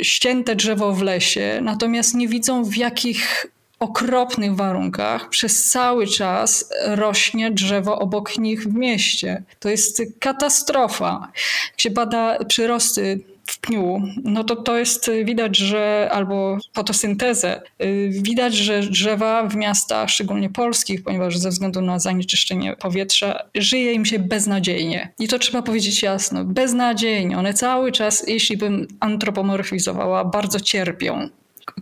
ścięte 0.02 0.56
drzewo 0.56 0.92
w 0.92 1.02
lesie, 1.02 1.60
natomiast 1.62 2.14
nie 2.14 2.28
widzą 2.28 2.64
w 2.64 2.76
jakich 2.76 3.46
okropnych 3.82 4.56
warunkach 4.56 5.28
przez 5.28 5.70
cały 5.70 6.06
czas 6.06 6.72
rośnie 6.86 7.50
drzewo 7.50 7.98
obok 7.98 8.38
nich 8.38 8.62
w 8.62 8.74
mieście. 8.74 9.42
To 9.58 9.68
jest 9.68 10.02
katastrofa. 10.20 11.28
Jak 11.70 11.80
się 11.80 11.90
bada 11.90 12.44
przyrosty 12.44 13.20
w 13.46 13.60
pniu, 13.60 14.02
no 14.24 14.44
to 14.44 14.56
to 14.56 14.78
jest 14.78 15.10
widać, 15.24 15.58
że 15.58 16.08
albo 16.12 16.58
fotosyntezę, 16.74 17.62
y, 17.82 18.10
widać, 18.12 18.54
że 18.54 18.80
drzewa 18.80 19.46
w 19.46 19.56
miastach, 19.56 20.10
szczególnie 20.10 20.50
polskich, 20.50 21.02
ponieważ 21.02 21.38
ze 21.38 21.48
względu 21.48 21.80
na 21.80 21.98
zanieczyszczenie 21.98 22.76
powietrza, 22.76 23.42
żyje 23.54 23.92
im 23.92 24.04
się 24.04 24.18
beznadziejnie. 24.18 25.12
I 25.18 25.28
to 25.28 25.38
trzeba 25.38 25.62
powiedzieć 25.62 26.02
jasno, 26.02 26.44
beznadziejnie. 26.44 27.38
One 27.38 27.54
cały 27.54 27.92
czas, 27.92 28.28
jeśli 28.28 28.56
bym 28.56 28.88
antropomorfizowała, 29.00 30.24
bardzo 30.24 30.60
cierpią 30.60 31.28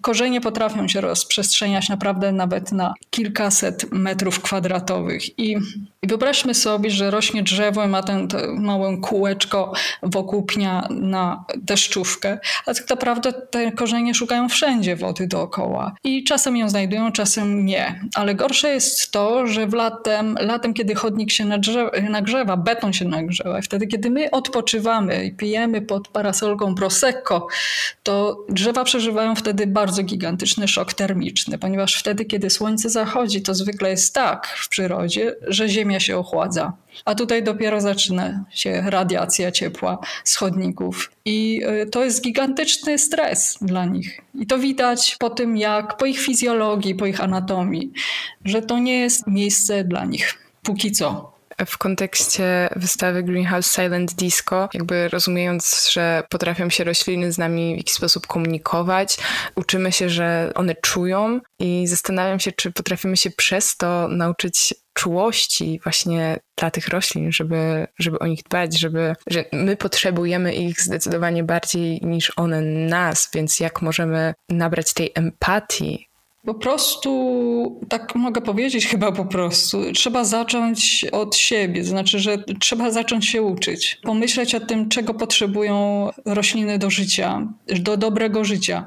korzenie 0.01 0.41
potrafią 0.41 0.89
się 0.89 1.01
rozprzestrzeniać 1.01 1.89
naprawdę 1.89 2.33
nawet 2.33 2.73
na 2.73 2.95
kilkaset 3.11 3.93
metrów 3.93 4.41
kwadratowych. 4.41 5.39
I, 5.39 5.57
i 6.03 6.07
wyobraźmy 6.07 6.55
sobie, 6.55 6.91
że 6.91 7.11
rośnie 7.11 7.43
drzewo 7.43 7.85
i 7.85 7.89
ma 7.89 8.03
ten, 8.03 8.29
małe 8.59 8.97
kółeczko 9.01 9.73
wokół 10.03 10.43
pnia 10.43 10.89
na 10.91 11.45
deszczówkę, 11.57 12.39
a 12.67 12.75
tak 12.75 12.91
naprawdę 12.91 13.33
te 13.33 13.73
korzenie 13.73 14.15
szukają 14.15 14.49
wszędzie 14.49 14.97
wody 14.97 15.27
dookoła. 15.27 15.95
I 16.05 16.25
czasem 16.25 16.57
ją 16.57 16.69
znajdują, 16.69 17.13
czasem 17.13 17.67
nie. 17.67 18.01
Ale 18.15 18.35
gorsze 18.35 18.69
jest 18.69 19.11
to, 19.11 19.47
że 19.47 19.67
w 19.67 19.73
latem, 19.73 20.37
latem 20.41 20.75
kiedy 20.75 20.95
chodnik 20.95 21.33
się 21.33 21.45
nagrzewa, 22.11 22.57
beton 22.57 22.93
się 22.93 23.05
nagrzewa, 23.05 23.59
i 23.59 23.63
wtedy 23.63 23.87
kiedy 23.87 24.11
my 24.11 24.31
odpoczywamy 24.31 25.25
i 25.25 25.33
pijemy 25.33 25.83
pod 25.83 26.09
parasolką 26.09 26.75
Prosecco, 26.75 27.47
to 28.03 28.45
drzewa 28.49 28.85
przeżywają 28.85 29.35
wtedy 29.35 29.67
bardzo 29.71 30.03
gigantyczny 30.03 30.69
szok 30.69 30.95
termiczny, 30.95 31.59
ponieważ 31.59 31.95
wtedy, 31.95 32.25
kiedy 32.25 32.51
słońce 32.51 32.91
zachodzi, 32.91 33.43
to 33.43 33.55
zwykle 33.55 33.91
jest 33.91 34.15
tak 34.15 34.47
w 34.47 34.69
przyrodzie, 34.69 35.37
że 35.47 35.69
Ziemia 35.69 36.01
się 36.01 36.19
ochładza. 36.19 36.73
A 37.05 37.15
tutaj 37.15 37.43
dopiero 37.43 37.81
zaczyna 37.81 38.45
się 38.51 38.83
radiacja 38.87 39.53
ciepła 39.53 39.99
z 40.25 40.37
chodników. 40.37 41.13
I 41.25 41.63
y, 41.83 41.87
to 41.87 42.05
jest 42.05 42.23
gigantyczny 42.23 42.99
stres 42.99 43.59
dla 43.61 43.85
nich. 43.85 44.21
I 44.35 44.47
to 44.47 44.59
widać 44.59 45.17
po 45.19 45.31
tym, 45.31 45.57
jak 45.57 45.97
po 45.97 46.07
ich 46.07 46.21
fizjologii, 46.21 46.95
po 46.95 47.07
ich 47.07 47.21
anatomii, 47.21 47.93
że 48.45 48.63
to 48.63 48.79
nie 48.79 48.99
jest 48.99 49.27
miejsce 49.27 49.85
dla 49.85 50.05
nich. 50.05 50.39
Póki 50.63 50.93
co 50.93 51.40
w 51.67 51.79
kontekście 51.79 52.69
wystawy 52.77 53.23
Greenhouse 53.23 53.75
Silent 53.75 54.15
Disco, 54.15 54.69
jakby 54.75 55.09
rozumiejąc, 55.09 55.91
że 55.93 56.23
potrafią 56.29 56.71
się 56.71 56.85
rośliny 56.85 57.33
z 57.33 57.39
nami 57.39 57.75
w 57.75 57.79
jakiś 57.79 57.95
sposób 57.95 58.27
komunikować, 58.27 59.17
uczymy 59.57 59.93
się, 59.93 60.09
że 60.09 60.53
one 60.55 60.75
czują 60.75 61.41
i 61.59 61.87
zastanawiam 61.87 62.41
się, 62.41 62.53
czy 62.53 62.73
potrafimy 62.73 63.17
się 63.17 63.31
przez 63.31 63.77
to 63.77 64.09
nauczyć 64.09 64.75
czułości 64.95 65.81
właśnie 65.83 66.39
dla 66.59 66.71
tych 66.71 66.89
roślin, 66.89 67.33
żeby, 67.33 67.87
żeby 67.99 68.19
o 68.19 68.27
nich 68.27 68.43
dbać, 68.43 68.79
żeby, 68.79 69.17
że 69.27 69.45
my 69.53 69.77
potrzebujemy 69.77 70.55
ich 70.55 70.81
zdecydowanie 70.81 71.45
bardziej 71.45 72.01
niż 72.03 72.33
one 72.37 72.61
nas, 72.63 73.31
więc 73.35 73.61
jak 73.61 73.83
możemy 73.83 74.35
nabrać 74.49 74.95
tej 74.95 75.13
empatii 75.15 76.10
po 76.45 76.55
prostu, 76.55 77.81
tak 77.89 78.15
mogę 78.15 78.41
powiedzieć 78.41 78.87
chyba 78.87 79.13
po 79.13 79.25
prostu, 79.25 79.93
trzeba 79.93 80.25
zacząć 80.25 81.05
od 81.13 81.37
siebie, 81.37 81.85
znaczy, 81.85 82.19
że 82.19 82.45
trzeba 82.61 82.91
zacząć 82.91 83.29
się 83.29 83.43
uczyć, 83.43 83.99
pomyśleć 84.03 84.55
o 84.55 84.61
tym, 84.61 84.89
czego 84.89 85.15
potrzebują 85.15 86.09
rośliny 86.25 86.79
do 86.79 86.91
życia, 86.91 87.47
do 87.81 87.97
dobrego 87.97 88.45
życia. 88.45 88.87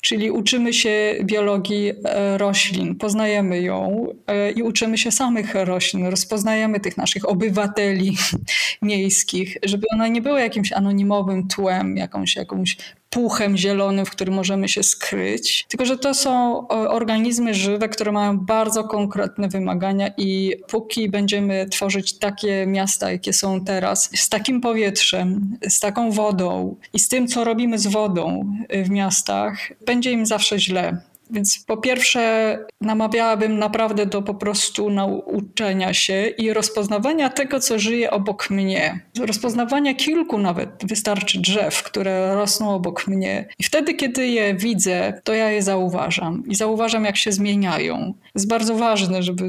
Czyli 0.00 0.30
uczymy 0.30 0.72
się 0.72 1.14
biologii 1.22 1.92
e, 2.04 2.38
roślin, 2.38 2.94
poznajemy 2.94 3.62
ją 3.62 4.06
e, 4.26 4.50
i 4.50 4.62
uczymy 4.62 4.98
się 4.98 5.10
samych 5.10 5.54
roślin, 5.54 6.06
rozpoznajemy 6.06 6.80
tych 6.80 6.96
naszych 6.96 7.28
obywateli 7.28 8.16
miejskich, 8.82 9.56
żeby 9.62 9.86
one 9.94 10.10
nie 10.10 10.22
były 10.22 10.40
jakimś 10.40 10.72
anonimowym 10.72 11.48
tłem, 11.48 11.96
jakąś, 11.96 12.36
jakąś 12.36 12.76
puchem 13.12 13.56
zielonym, 13.56 14.06
w 14.06 14.10
którym 14.10 14.34
możemy 14.34 14.68
się 14.68 14.82
skryć. 14.82 15.66
Tylko, 15.68 15.84
że 15.84 15.98
to 15.98 16.14
są 16.14 16.68
organizmy 16.68 17.54
żywe, 17.54 17.88
które 17.88 18.12
mają 18.12 18.38
bardzo 18.38 18.84
konkretne 18.84 19.48
wymagania 19.48 20.10
i 20.16 20.54
póki 20.68 21.08
będziemy 21.08 21.66
tworzyć 21.68 22.18
takie 22.18 22.66
miasta, 22.66 23.12
jakie 23.12 23.32
są 23.32 23.64
teraz, 23.64 24.10
z 24.14 24.28
takim 24.28 24.60
powietrzem, 24.60 25.56
z 25.68 25.80
taką 25.80 26.10
wodą 26.10 26.76
i 26.92 26.98
z 26.98 27.08
tym, 27.08 27.28
co 27.28 27.44
robimy 27.44 27.78
z 27.78 27.86
wodą 27.86 28.54
w 28.84 28.90
miastach, 28.90 29.58
będzie 29.86 30.12
im 30.12 30.26
zawsze 30.26 30.58
źle. 30.58 31.11
Więc 31.32 31.64
po 31.64 31.76
pierwsze, 31.76 32.58
namawiałabym 32.80 33.58
naprawdę 33.58 34.06
do 34.06 34.22
po 34.22 34.34
prostu 34.34 34.90
nauczenia 34.90 35.94
się 35.94 36.26
i 36.26 36.52
rozpoznawania 36.52 37.30
tego, 37.30 37.60
co 37.60 37.78
żyje 37.78 38.10
obok 38.10 38.50
mnie. 38.50 39.00
Rozpoznawania 39.20 39.94
kilku 39.94 40.38
nawet 40.38 40.70
wystarczy 40.84 41.40
drzew, 41.40 41.82
które 41.82 42.34
rosną 42.34 42.74
obok 42.74 43.06
mnie. 43.06 43.48
I 43.58 43.64
wtedy, 43.64 43.94
kiedy 43.94 44.26
je 44.26 44.54
widzę, 44.54 45.20
to 45.24 45.34
ja 45.34 45.50
je 45.50 45.62
zauważam. 45.62 46.42
I 46.48 46.54
zauważam, 46.54 47.04
jak 47.04 47.16
się 47.16 47.32
zmieniają. 47.32 48.14
Jest 48.34 48.48
bardzo 48.48 48.74
ważne, 48.74 49.22
żeby 49.22 49.46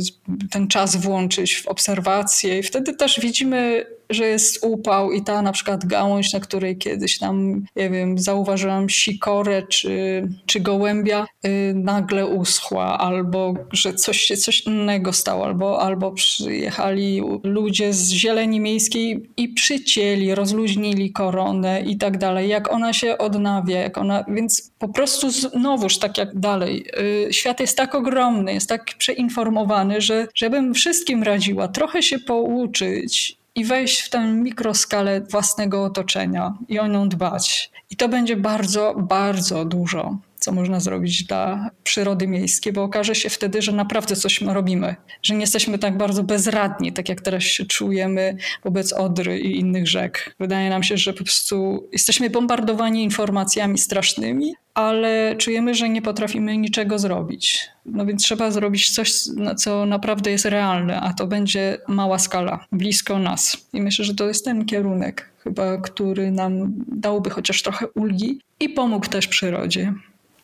ten 0.52 0.68
czas 0.68 0.96
włączyć 0.96 1.56
w 1.56 1.68
obserwację, 1.68 2.60
i 2.60 2.64
wtedy 2.64 2.94
też 2.94 3.20
widzimy 3.20 3.86
że 4.10 4.26
jest 4.26 4.66
upał 4.66 5.12
i 5.12 5.24
ta 5.24 5.42
na 5.42 5.52
przykład 5.52 5.86
gałąź, 5.86 6.34
na 6.34 6.40
której 6.40 6.78
kiedyś 6.78 7.20
tam, 7.20 7.66
nie 7.76 7.90
wiem, 7.90 8.18
zauważyłam 8.18 8.90
sikorę 8.90 9.64
czy, 9.70 10.24
czy 10.46 10.60
gołębia, 10.60 11.26
yy, 11.44 11.74
nagle 11.76 12.26
uschła, 12.26 12.98
albo 12.98 13.54
że 13.72 13.94
coś 13.94 14.18
się 14.18 14.38
coś 14.38 14.62
innego 14.62 15.14
stało, 15.14 15.46
albo, 15.46 15.82
albo 15.82 16.12
przyjechali 16.12 17.22
ludzie 17.44 17.94
z 17.94 18.10
zieleni 18.10 18.60
miejskiej 18.60 19.30
i 19.38 19.50
przycięli, 19.50 20.36
rozluźnili 20.36 21.12
koronę 21.12 21.82
i 21.82 21.98
tak 21.98 22.18
dalej. 22.18 22.50
Jak 22.50 22.74
ona 22.74 22.94
się 22.94 23.18
odnawia, 23.18 23.80
jak 23.80 23.98
ona, 23.98 24.26
więc 24.28 24.72
po 24.80 24.88
prostu 24.88 25.32
znowuż 25.32 26.00
tak 26.00 26.18
jak 26.18 26.40
dalej. 26.40 26.86
Yy, 27.26 27.34
świat 27.34 27.60
jest 27.60 27.78
tak 27.78 27.96
ogromny, 27.96 28.54
jest 28.54 28.70
tak 28.70 28.86
przeinformowany, 28.98 30.02
że 30.02 30.28
żebym 30.36 30.74
wszystkim 30.74 31.24
radziła 31.24 31.68
trochę 31.68 32.04
się 32.04 32.20
pouczyć 32.20 33.43
i 33.56 33.66
wejść 33.66 34.02
w 34.02 34.10
tę 34.10 34.26
mikroskalę 34.26 35.22
własnego 35.22 35.84
otoczenia 35.84 36.54
i 36.70 36.80
o 36.80 36.88
nią 36.88 37.10
dbać. 37.10 37.72
I 37.90 37.96
to 37.96 38.10
będzie 38.10 38.36
bardzo, 38.36 38.94
bardzo 38.98 39.66
dużo, 39.66 40.18
co 40.44 40.52
można 40.52 40.80
zrobić 40.80 41.24
dla 41.24 41.70
przyrody 41.84 42.28
miejskiej, 42.28 42.74
bo 42.74 42.84
okaże 42.84 43.16
się 43.16 43.30
wtedy, 43.30 43.62
że 43.62 43.72
naprawdę 43.72 44.16
coś 44.16 44.42
robimy, 44.42 44.96
że 45.22 45.34
nie 45.34 45.42
jesteśmy 45.42 45.80
tak 45.80 45.98
bardzo 45.98 46.24
bezradni, 46.24 46.94
tak 46.94 47.10
jak 47.10 47.22
teraz 47.22 47.44
się 47.44 47.66
czujemy 47.66 48.38
wobec 48.64 48.94
Odry 48.94 49.40
i 49.40 49.60
innych 49.60 49.88
rzek. 49.88 50.36
Wydaje 50.40 50.70
nam 50.70 50.84
się, 50.84 50.98
że 50.98 51.14
po 51.14 51.24
prostu 51.24 51.88
jesteśmy 51.92 52.30
bombardowani 52.30 53.04
informacjami 53.04 53.78
strasznymi, 53.78 54.54
ale 54.74 55.36
czujemy, 55.38 55.76
że 55.76 55.90
nie 55.90 56.02
potrafimy 56.02 56.58
niczego 56.58 57.00
zrobić. 57.00 57.70
No 57.86 58.06
więc 58.06 58.24
trzeba 58.24 58.52
zrobić 58.52 58.92
coś, 58.92 59.14
co 59.58 59.86
naprawdę 59.86 60.32
jest 60.32 60.46
realne, 60.46 61.02
a 61.02 61.14
to 61.14 61.28
będzie 61.28 61.78
mała 61.88 62.20
skala, 62.20 62.66
blisko 62.72 63.20
nas. 63.20 63.68
I 63.74 63.82
myślę, 63.82 64.06
że 64.06 64.16
to 64.16 64.28
jest 64.28 64.46
ten 64.46 64.66
kierunek, 64.66 65.30
chyba, 65.44 65.78
który 65.78 66.32
nam 66.32 66.74
dałby 66.88 67.30
chociaż 67.30 67.62
trochę 67.62 67.88
ulgi 67.88 68.40
i 68.60 68.70
pomógł 68.70 69.08
też 69.08 69.28
przyrodzie. 69.28 69.94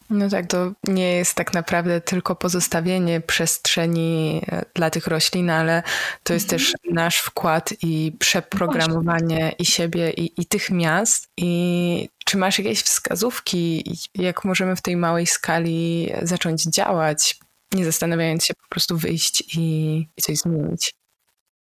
No 0.10 0.30
tak, 0.30 0.48
to 0.48 0.72
nie 0.84 1.12
jest 1.16 1.36
tak 1.36 1.54
naprawdę 1.54 2.02
tylko 2.02 2.36
pozostawienie 2.36 3.22
przestrzeni 3.22 4.42
e, 4.48 4.66
dla 4.74 4.90
tych 4.90 5.08
roślin, 5.08 5.50
ale 5.50 5.84
to 6.24 6.34
jest 6.34 6.54
mhm. 6.54 6.60
też 6.60 6.74
nasz 6.92 7.18
wkład 7.18 7.74
i 7.82 8.16
przeprogramowanie 8.20 9.56
i 9.60 9.66
siebie, 9.66 10.12
i, 10.12 10.42
i 10.42 10.46
tych 10.46 10.72
miast. 10.72 11.28
I 11.38 12.10
czy 12.26 12.38
masz 12.38 12.60
jakieś 12.60 12.82
wskazówki, 12.82 13.84
jak 14.16 14.46
możemy 14.46 14.76
w 14.76 14.82
tej 14.82 14.96
małej 14.96 15.28
skali 15.28 16.12
zacząć 16.22 16.64
działać, 16.64 17.40
nie 17.74 17.86
zastanawiając 17.86 18.46
się, 18.46 18.54
po 18.54 18.70
prostu 18.70 18.98
wyjść 18.98 19.58
i, 19.58 19.98
i 20.18 20.22
coś 20.22 20.38
zmienić? 20.38 20.99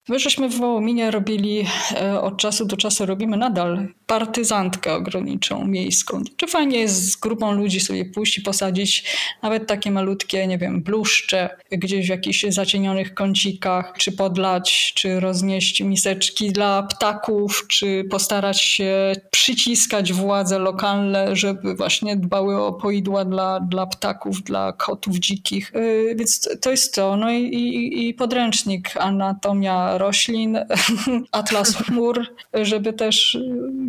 My 0.09 0.19
żeśmy 0.19 0.49
w 0.49 0.57
Wołominie 0.57 1.11
robili, 1.11 1.65
e, 2.01 2.21
od 2.21 2.37
czasu 2.37 2.65
do 2.65 2.77
czasu 2.77 3.05
robimy 3.05 3.37
nadal 3.37 3.87
partyzantkę 4.07 4.93
ograniczą 4.93 5.65
miejską. 5.65 6.23
Czy 6.37 6.47
fajnie 6.47 6.79
jest 6.79 7.11
z 7.11 7.15
grupą 7.15 7.51
ludzi 7.51 7.79
sobie 7.79 8.05
pójść 8.05 8.37
i 8.37 8.41
posadzić 8.41 9.03
nawet 9.43 9.67
takie 9.67 9.91
malutkie, 9.91 10.47
nie 10.47 10.57
wiem, 10.57 10.81
bluszcze 10.81 11.49
gdzieś 11.71 12.05
w 12.05 12.09
jakichś 12.09 12.45
zacienionych 12.49 13.13
kącikach, 13.13 13.93
czy 13.97 14.11
podlać, 14.11 14.93
czy 14.95 15.19
roznieść 15.19 15.81
miseczki 15.81 16.51
dla 16.51 16.83
ptaków, 16.83 17.65
czy 17.67 18.03
postarać 18.09 18.61
się 18.61 19.13
przyciskać 19.31 20.13
władze 20.13 20.59
lokalne, 20.59 21.35
żeby 21.35 21.75
właśnie 21.75 22.15
dbały 22.15 22.63
o 22.63 22.73
poidła 22.73 23.25
dla, 23.25 23.59
dla 23.59 23.87
ptaków, 23.87 24.43
dla 24.43 24.73
kotów 24.73 25.15
dzikich. 25.15 25.71
E, 25.75 26.15
więc 26.15 26.49
to 26.61 26.71
jest 26.71 26.95
to. 26.95 27.17
No 27.17 27.31
i, 27.31 27.43
i, 27.43 28.07
i 28.09 28.13
podręcznik 28.13 28.97
Anatomia 28.97 29.97
roślin, 29.99 30.57
atlas 31.31 31.75
chmur, 31.75 32.25
żeby 32.53 32.93
też 32.93 33.37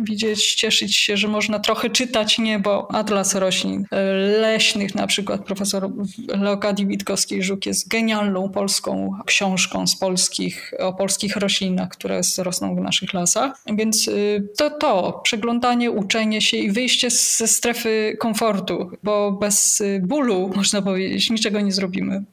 widzieć, 0.03 0.55
cieszyć 0.55 0.97
się, 0.97 1.17
że 1.17 1.27
można 1.27 1.59
trochę 1.59 1.89
czytać 1.89 2.37
niebo, 2.37 2.91
atlas 2.91 3.35
roślin 3.35 3.85
leśnych, 4.41 4.95
na 4.95 5.07
przykład 5.07 5.45
profesor 5.45 5.89
Leokadii 6.27 6.87
Witkowskiej-Żuk 6.87 7.65
jest 7.65 7.87
genialną 7.87 8.49
polską 8.49 9.13
książką 9.25 9.87
z 9.87 9.95
polskich, 9.95 10.73
o 10.79 10.93
polskich 10.93 11.35
roślinach, 11.35 11.89
które 11.89 12.21
rosną 12.37 12.75
w 12.75 12.79
naszych 12.79 13.13
lasach. 13.13 13.61
Więc 13.77 14.07
y, 14.07 14.47
to 14.57 14.69
to, 14.69 15.21
przeglądanie, 15.23 15.91
uczenie 15.91 16.41
się 16.41 16.57
i 16.57 16.71
wyjście 16.71 17.09
ze 17.09 17.47
strefy 17.47 18.17
komfortu, 18.19 18.91
bo 19.03 19.31
bez 19.31 19.81
y, 19.81 20.01
bólu, 20.03 20.51
można 20.55 20.81
powiedzieć, 20.81 21.29
niczego 21.29 21.61
nie 21.61 21.71
zrobimy 21.71 22.23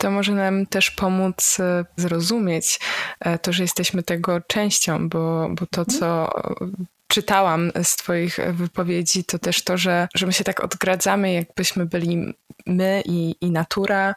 to 0.00 0.10
może 0.10 0.32
nam 0.32 0.66
też 0.66 0.90
pomóc 0.90 1.60
e, 1.60 1.84
zrozumieć 1.96 2.80
e, 3.20 3.38
to, 3.38 3.52
że 3.52 3.62
jesteśmy 3.62 4.02
tego 4.02 4.40
częścią, 4.40 5.08
bo, 5.08 5.48
bo 5.50 5.66
to, 5.66 5.84
co 5.84 6.30
czytałam 7.06 7.72
z 7.82 7.96
Twoich 7.96 8.38
wypowiedzi, 8.52 9.24
to 9.24 9.38
też 9.38 9.62
to, 9.62 9.76
że, 9.76 10.08
że 10.14 10.26
my 10.26 10.32
się 10.32 10.44
tak 10.44 10.64
odgradzamy, 10.64 11.32
jakbyśmy 11.32 11.86
byli 11.86 12.34
my 12.66 13.02
i, 13.04 13.34
i 13.40 13.50
natura. 13.50 14.14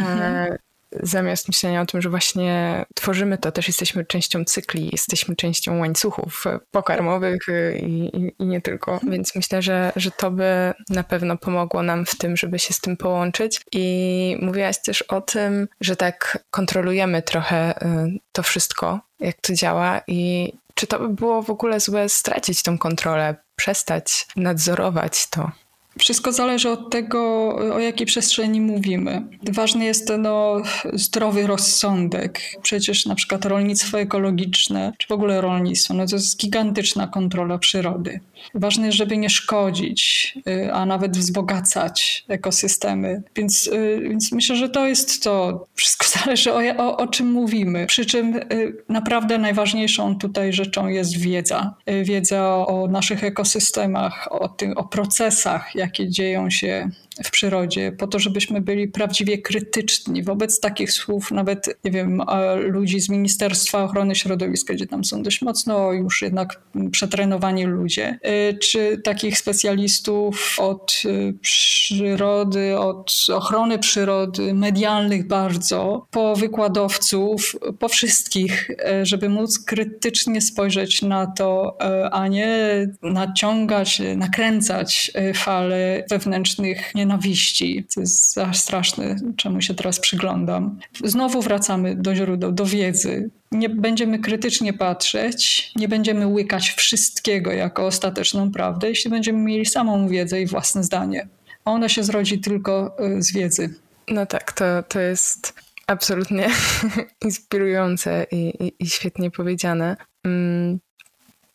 E, 0.00 0.02
mhm 0.02 0.58
zamiast 0.92 1.48
myślenia 1.48 1.80
o 1.80 1.86
tym, 1.86 2.02
że 2.02 2.10
właśnie 2.10 2.84
tworzymy 2.94 3.38
to, 3.38 3.52
też 3.52 3.68
jesteśmy 3.68 4.04
częścią 4.04 4.44
cykli, 4.44 4.88
jesteśmy 4.92 5.36
częścią 5.36 5.78
łańcuchów 5.78 6.44
pokarmowych 6.70 7.40
i, 7.82 8.16
i, 8.16 8.32
i, 8.38 8.46
nie 8.46 8.60
tylko. 8.60 9.00
Więc 9.10 9.34
myślę, 9.34 9.62
że, 9.62 9.92
że 9.96 10.10
to 10.10 10.30
by 10.30 10.74
na 10.90 11.02
pewno 11.02 11.36
pomogło 11.36 11.82
nam 11.82 12.06
w 12.06 12.18
tym, 12.18 12.36
żeby 12.36 12.58
się 12.58 12.74
z 12.74 12.80
tym 12.80 12.96
połączyć. 12.96 13.60
I 13.72 14.36
mówiłaś 14.40 14.82
też 14.82 15.02
o 15.02 15.20
tym, 15.20 15.68
że 15.80 15.96
tak 15.96 16.44
kontrolujemy 16.50 17.22
trochę 17.22 17.82
y, 17.82 18.18
to 18.32 18.42
wszystko, 18.42 19.00
jak 19.20 19.40
to 19.40 19.54
działa 19.54 20.00
i 20.06 20.52
czy 20.74 20.86
to 20.86 20.98
by 20.98 21.08
było 21.08 21.42
w 21.42 21.50
ogóle 21.50 21.80
złe 21.80 22.08
stracić 22.08 22.62
tą 22.62 22.78
kontrolę, 22.78 23.34
przestać 23.56 24.26
nadzorować 24.36 25.26
to? 25.30 25.50
Wszystko 25.98 26.32
zależy 26.32 26.70
od 26.70 26.90
tego, 26.90 27.54
o 27.74 27.78
jakiej 27.78 28.06
przestrzeni 28.06 28.60
mówimy. 28.60 29.22
Ważny 29.52 29.84
jest 29.84 30.12
no, 30.18 30.62
zdrowy 30.92 31.46
rozsądek. 31.46 32.40
Przecież 32.62 33.06
na 33.06 33.14
przykład 33.14 33.44
rolnictwo 33.44 34.00
ekologiczne, 34.00 34.92
czy 34.98 35.08
w 35.08 35.12
ogóle 35.12 35.40
rolnictwo, 35.40 35.94
no 35.94 36.06
to 36.06 36.16
jest 36.16 36.38
gigantyczna 36.38 37.06
kontrola 37.06 37.58
przyrody. 37.58 38.20
Ważne 38.54 38.86
jest, 38.86 38.98
żeby 38.98 39.16
nie 39.16 39.30
szkodzić, 39.30 40.34
y, 40.48 40.72
a 40.72 40.86
nawet 40.86 41.16
wzbogacać 41.16 42.24
ekosystemy. 42.28 43.22
Więc, 43.36 43.66
y, 43.66 44.00
więc 44.08 44.32
myślę, 44.32 44.56
że 44.56 44.68
to 44.68 44.86
jest 44.86 45.22
to. 45.22 45.66
Wszystko 45.74 46.06
zależy 46.18 46.52
o, 46.52 46.60
o, 46.76 46.96
o 46.96 47.06
czym 47.06 47.32
mówimy. 47.32 47.86
Przy 47.86 48.06
czym 48.06 48.36
y, 48.36 48.76
naprawdę 48.88 49.38
najważniejszą 49.38 50.18
tutaj 50.18 50.52
rzeczą 50.52 50.88
jest 50.88 51.16
wiedza. 51.16 51.74
Wiedza 52.02 52.54
o, 52.66 52.88
naszych 52.90 53.24
ekosystemach, 53.24 54.28
o, 54.30 54.48
tym, 54.48 54.72
o 54.72 54.84
procesach, 54.84 55.74
jakie 55.88 56.08
dzieją 56.08 56.50
się 56.50 56.90
przyrodzie, 57.30 57.92
po 57.92 58.06
to, 58.06 58.18
żebyśmy 58.18 58.60
byli 58.60 58.88
prawdziwie 58.88 59.38
krytyczni 59.38 60.22
wobec 60.22 60.60
takich 60.60 60.92
słów, 60.92 61.30
nawet, 61.30 61.78
nie 61.84 61.90
wiem, 61.90 62.22
ludzi 62.58 63.00
z 63.00 63.08
Ministerstwa 63.08 63.84
Ochrony 63.84 64.14
Środowiska, 64.14 64.74
gdzie 64.74 64.86
tam 64.86 65.04
są 65.04 65.22
dość 65.22 65.42
mocno 65.42 65.92
już 65.92 66.22
jednak 66.22 66.60
przetrenowani 66.92 67.64
ludzie, 67.64 68.18
y, 68.26 68.58
czy 68.58 69.00
takich 69.04 69.38
specjalistów 69.38 70.56
od 70.58 71.02
y, 71.04 71.34
przyrody, 71.40 72.78
od 72.78 73.26
ochrony 73.34 73.78
przyrody, 73.78 74.54
medialnych 74.54 75.26
bardzo, 75.26 76.06
po 76.10 76.36
wykładowców, 76.36 77.56
po 77.78 77.88
wszystkich, 77.88 78.70
y, 78.70 79.06
żeby 79.06 79.28
móc 79.28 79.58
krytycznie 79.58 80.40
spojrzeć 80.40 81.02
na 81.02 81.26
to, 81.26 81.76
a 82.12 82.28
nie 82.28 82.86
naciągać, 83.02 84.02
nakręcać 84.16 85.10
fale 85.34 86.04
wewnętrznych 86.10 86.94
nienawiści 86.94 87.07
nienawiści. 87.08 87.86
To 87.94 88.00
jest 88.00 88.36
straszne, 88.52 89.16
czemu 89.36 89.62
się 89.62 89.74
teraz 89.74 90.00
przyglądam. 90.00 90.78
Znowu 91.04 91.42
wracamy 91.42 91.96
do 91.96 92.14
źródeł, 92.14 92.52
do 92.52 92.66
wiedzy. 92.66 93.30
Nie 93.52 93.68
będziemy 93.68 94.18
krytycznie 94.18 94.72
patrzeć, 94.72 95.72
nie 95.76 95.88
będziemy 95.88 96.26
łykać 96.26 96.70
wszystkiego 96.70 97.52
jako 97.52 97.86
ostateczną 97.86 98.52
prawdę, 98.52 98.88
jeśli 98.88 99.10
będziemy 99.10 99.38
mieli 99.38 99.66
samą 99.66 100.08
wiedzę 100.08 100.42
i 100.42 100.46
własne 100.46 100.84
zdanie. 100.84 101.28
Ona 101.64 101.88
się 101.88 102.04
zrodzi 102.04 102.38
tylko 102.38 102.96
y, 103.18 103.22
z 103.22 103.32
wiedzy. 103.32 103.74
No 104.08 104.26
tak, 104.26 104.52
to, 104.52 104.64
to 104.88 105.00
jest 105.00 105.54
absolutnie 105.86 106.48
inspirujące 107.24 108.26
i, 108.30 108.64
i, 108.64 108.72
i 108.78 108.86
świetnie 108.86 109.30
powiedziane. 109.30 109.96
Mm, 110.24 110.78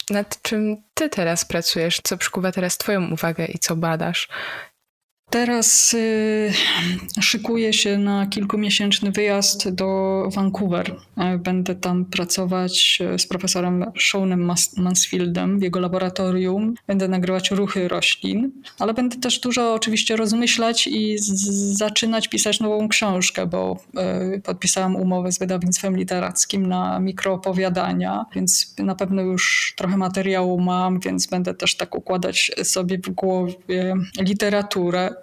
nad 0.10 0.42
czym 0.42 0.78
ty 0.94 1.10
teraz 1.10 1.46
pracujesz? 1.46 2.00
Co 2.04 2.18
przykuwa 2.18 2.52
teraz 2.52 2.78
twoją 2.78 3.12
uwagę 3.12 3.46
i 3.46 3.60
co 3.60 3.76
badasz? 3.76 4.28
Teraz 5.34 5.94
y, 5.94 6.54
szykuję 7.22 7.74
się 7.74 7.98
na 7.98 8.26
kilkumiesięczny 8.28 9.12
wyjazd 9.12 9.70
do 9.70 10.24
Vancouver. 10.36 10.96
E, 11.18 11.38
będę 11.38 11.76
tam 11.76 12.06
pracować 12.06 13.00
e, 13.02 13.20
z 13.20 13.28
profesorem 13.28 13.86
Seanem 14.00 14.52
Mansfieldem 14.78 15.60
w 15.60 15.64
jego 15.64 15.80
laboratorium. 15.80 16.74
Będę 16.88 17.08
nagrywać 17.08 17.52
ruchy 17.52 17.88
roślin, 17.88 18.52
ale 18.80 18.94
będę 18.94 19.18
też 19.18 19.40
dużo 19.40 19.74
oczywiście 19.74 20.16
rozmyślać 20.16 20.88
i 20.88 21.16
zaczynać 21.74 22.28
pisać 22.28 22.60
nową 22.60 22.90
książkę, 22.90 23.46
bo 23.46 23.78
y, 24.36 24.42
podpisałam 24.42 24.96
umowę 24.96 25.32
z 25.32 25.40
wydawnictwem 25.40 25.98
literackim 25.98 26.68
na 26.68 27.00
mikroopowiadania, 27.00 28.26
więc 28.36 28.76
na 28.80 28.96
pewno 28.96 29.22
już 29.22 29.74
trochę 29.78 29.98
materiału 29.98 30.60
mam, 30.62 31.00
więc 31.00 31.28
będę 31.28 31.54
też 31.54 31.76
tak 31.78 31.96
układać 31.96 32.52
sobie 32.64 32.98
w 32.98 33.10
głowie 33.10 33.96
literaturę. 34.20 35.23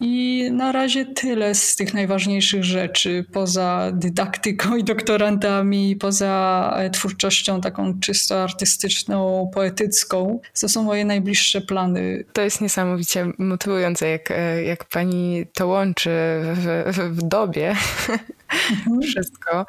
I 0.00 0.48
na 0.52 0.72
razie 0.72 1.04
tyle 1.04 1.54
z 1.54 1.76
tych 1.76 1.94
najważniejszych 1.94 2.64
rzeczy, 2.64 3.24
poza 3.32 3.90
dydaktyką 3.94 4.76
i 4.76 4.84
doktorantami, 4.84 5.96
poza 5.96 6.74
e, 6.76 6.90
twórczością 6.90 7.60
taką 7.60 8.00
czysto 8.00 8.42
artystyczną, 8.42 9.50
poetycką. 9.54 10.40
To 10.60 10.68
są 10.68 10.82
moje 10.82 11.04
najbliższe 11.04 11.60
plany. 11.60 12.24
To 12.32 12.42
jest 12.42 12.60
niesamowicie 12.60 13.32
motywujące, 13.38 14.08
jak, 14.08 14.30
e, 14.30 14.62
jak 14.62 14.84
pani 14.84 15.44
to 15.54 15.66
łączy 15.66 16.10
w, 16.54 16.92
w, 16.92 17.16
w 17.16 17.22
dobie. 17.22 17.68
Mhm. 17.68 18.18
Wszystko. 19.02 19.66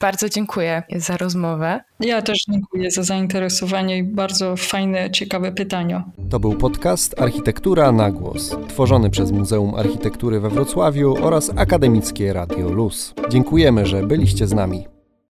Bardzo 0.00 0.28
dziękuję 0.28 0.82
za 0.96 1.16
rozmowę. 1.16 1.80
Ja 2.00 2.22
też 2.22 2.38
dziękuję 2.48 2.90
za 2.90 3.02
zainteresowanie 3.02 3.98
i 3.98 4.02
bardzo 4.02 4.56
fajne, 4.56 5.10
ciekawe 5.10 5.52
pytania. 5.52 6.04
To 6.30 6.40
był 6.40 6.54
podcast 6.54 7.20
Architektura 7.20 7.92
na 7.92 8.10
głos, 8.10 8.56
tworzony 8.68 9.10
przez 9.10 9.30
Architektury 9.74 10.40
we 10.40 10.48
Wrocławiu 10.48 11.16
oraz 11.20 11.50
Akademickie 11.56 12.32
Radio 12.32 12.68
Luz. 12.68 13.14
Dziękujemy, 13.30 13.86
że 13.86 14.06
byliście 14.06 14.46
z 14.46 14.52
nami. 14.52 14.86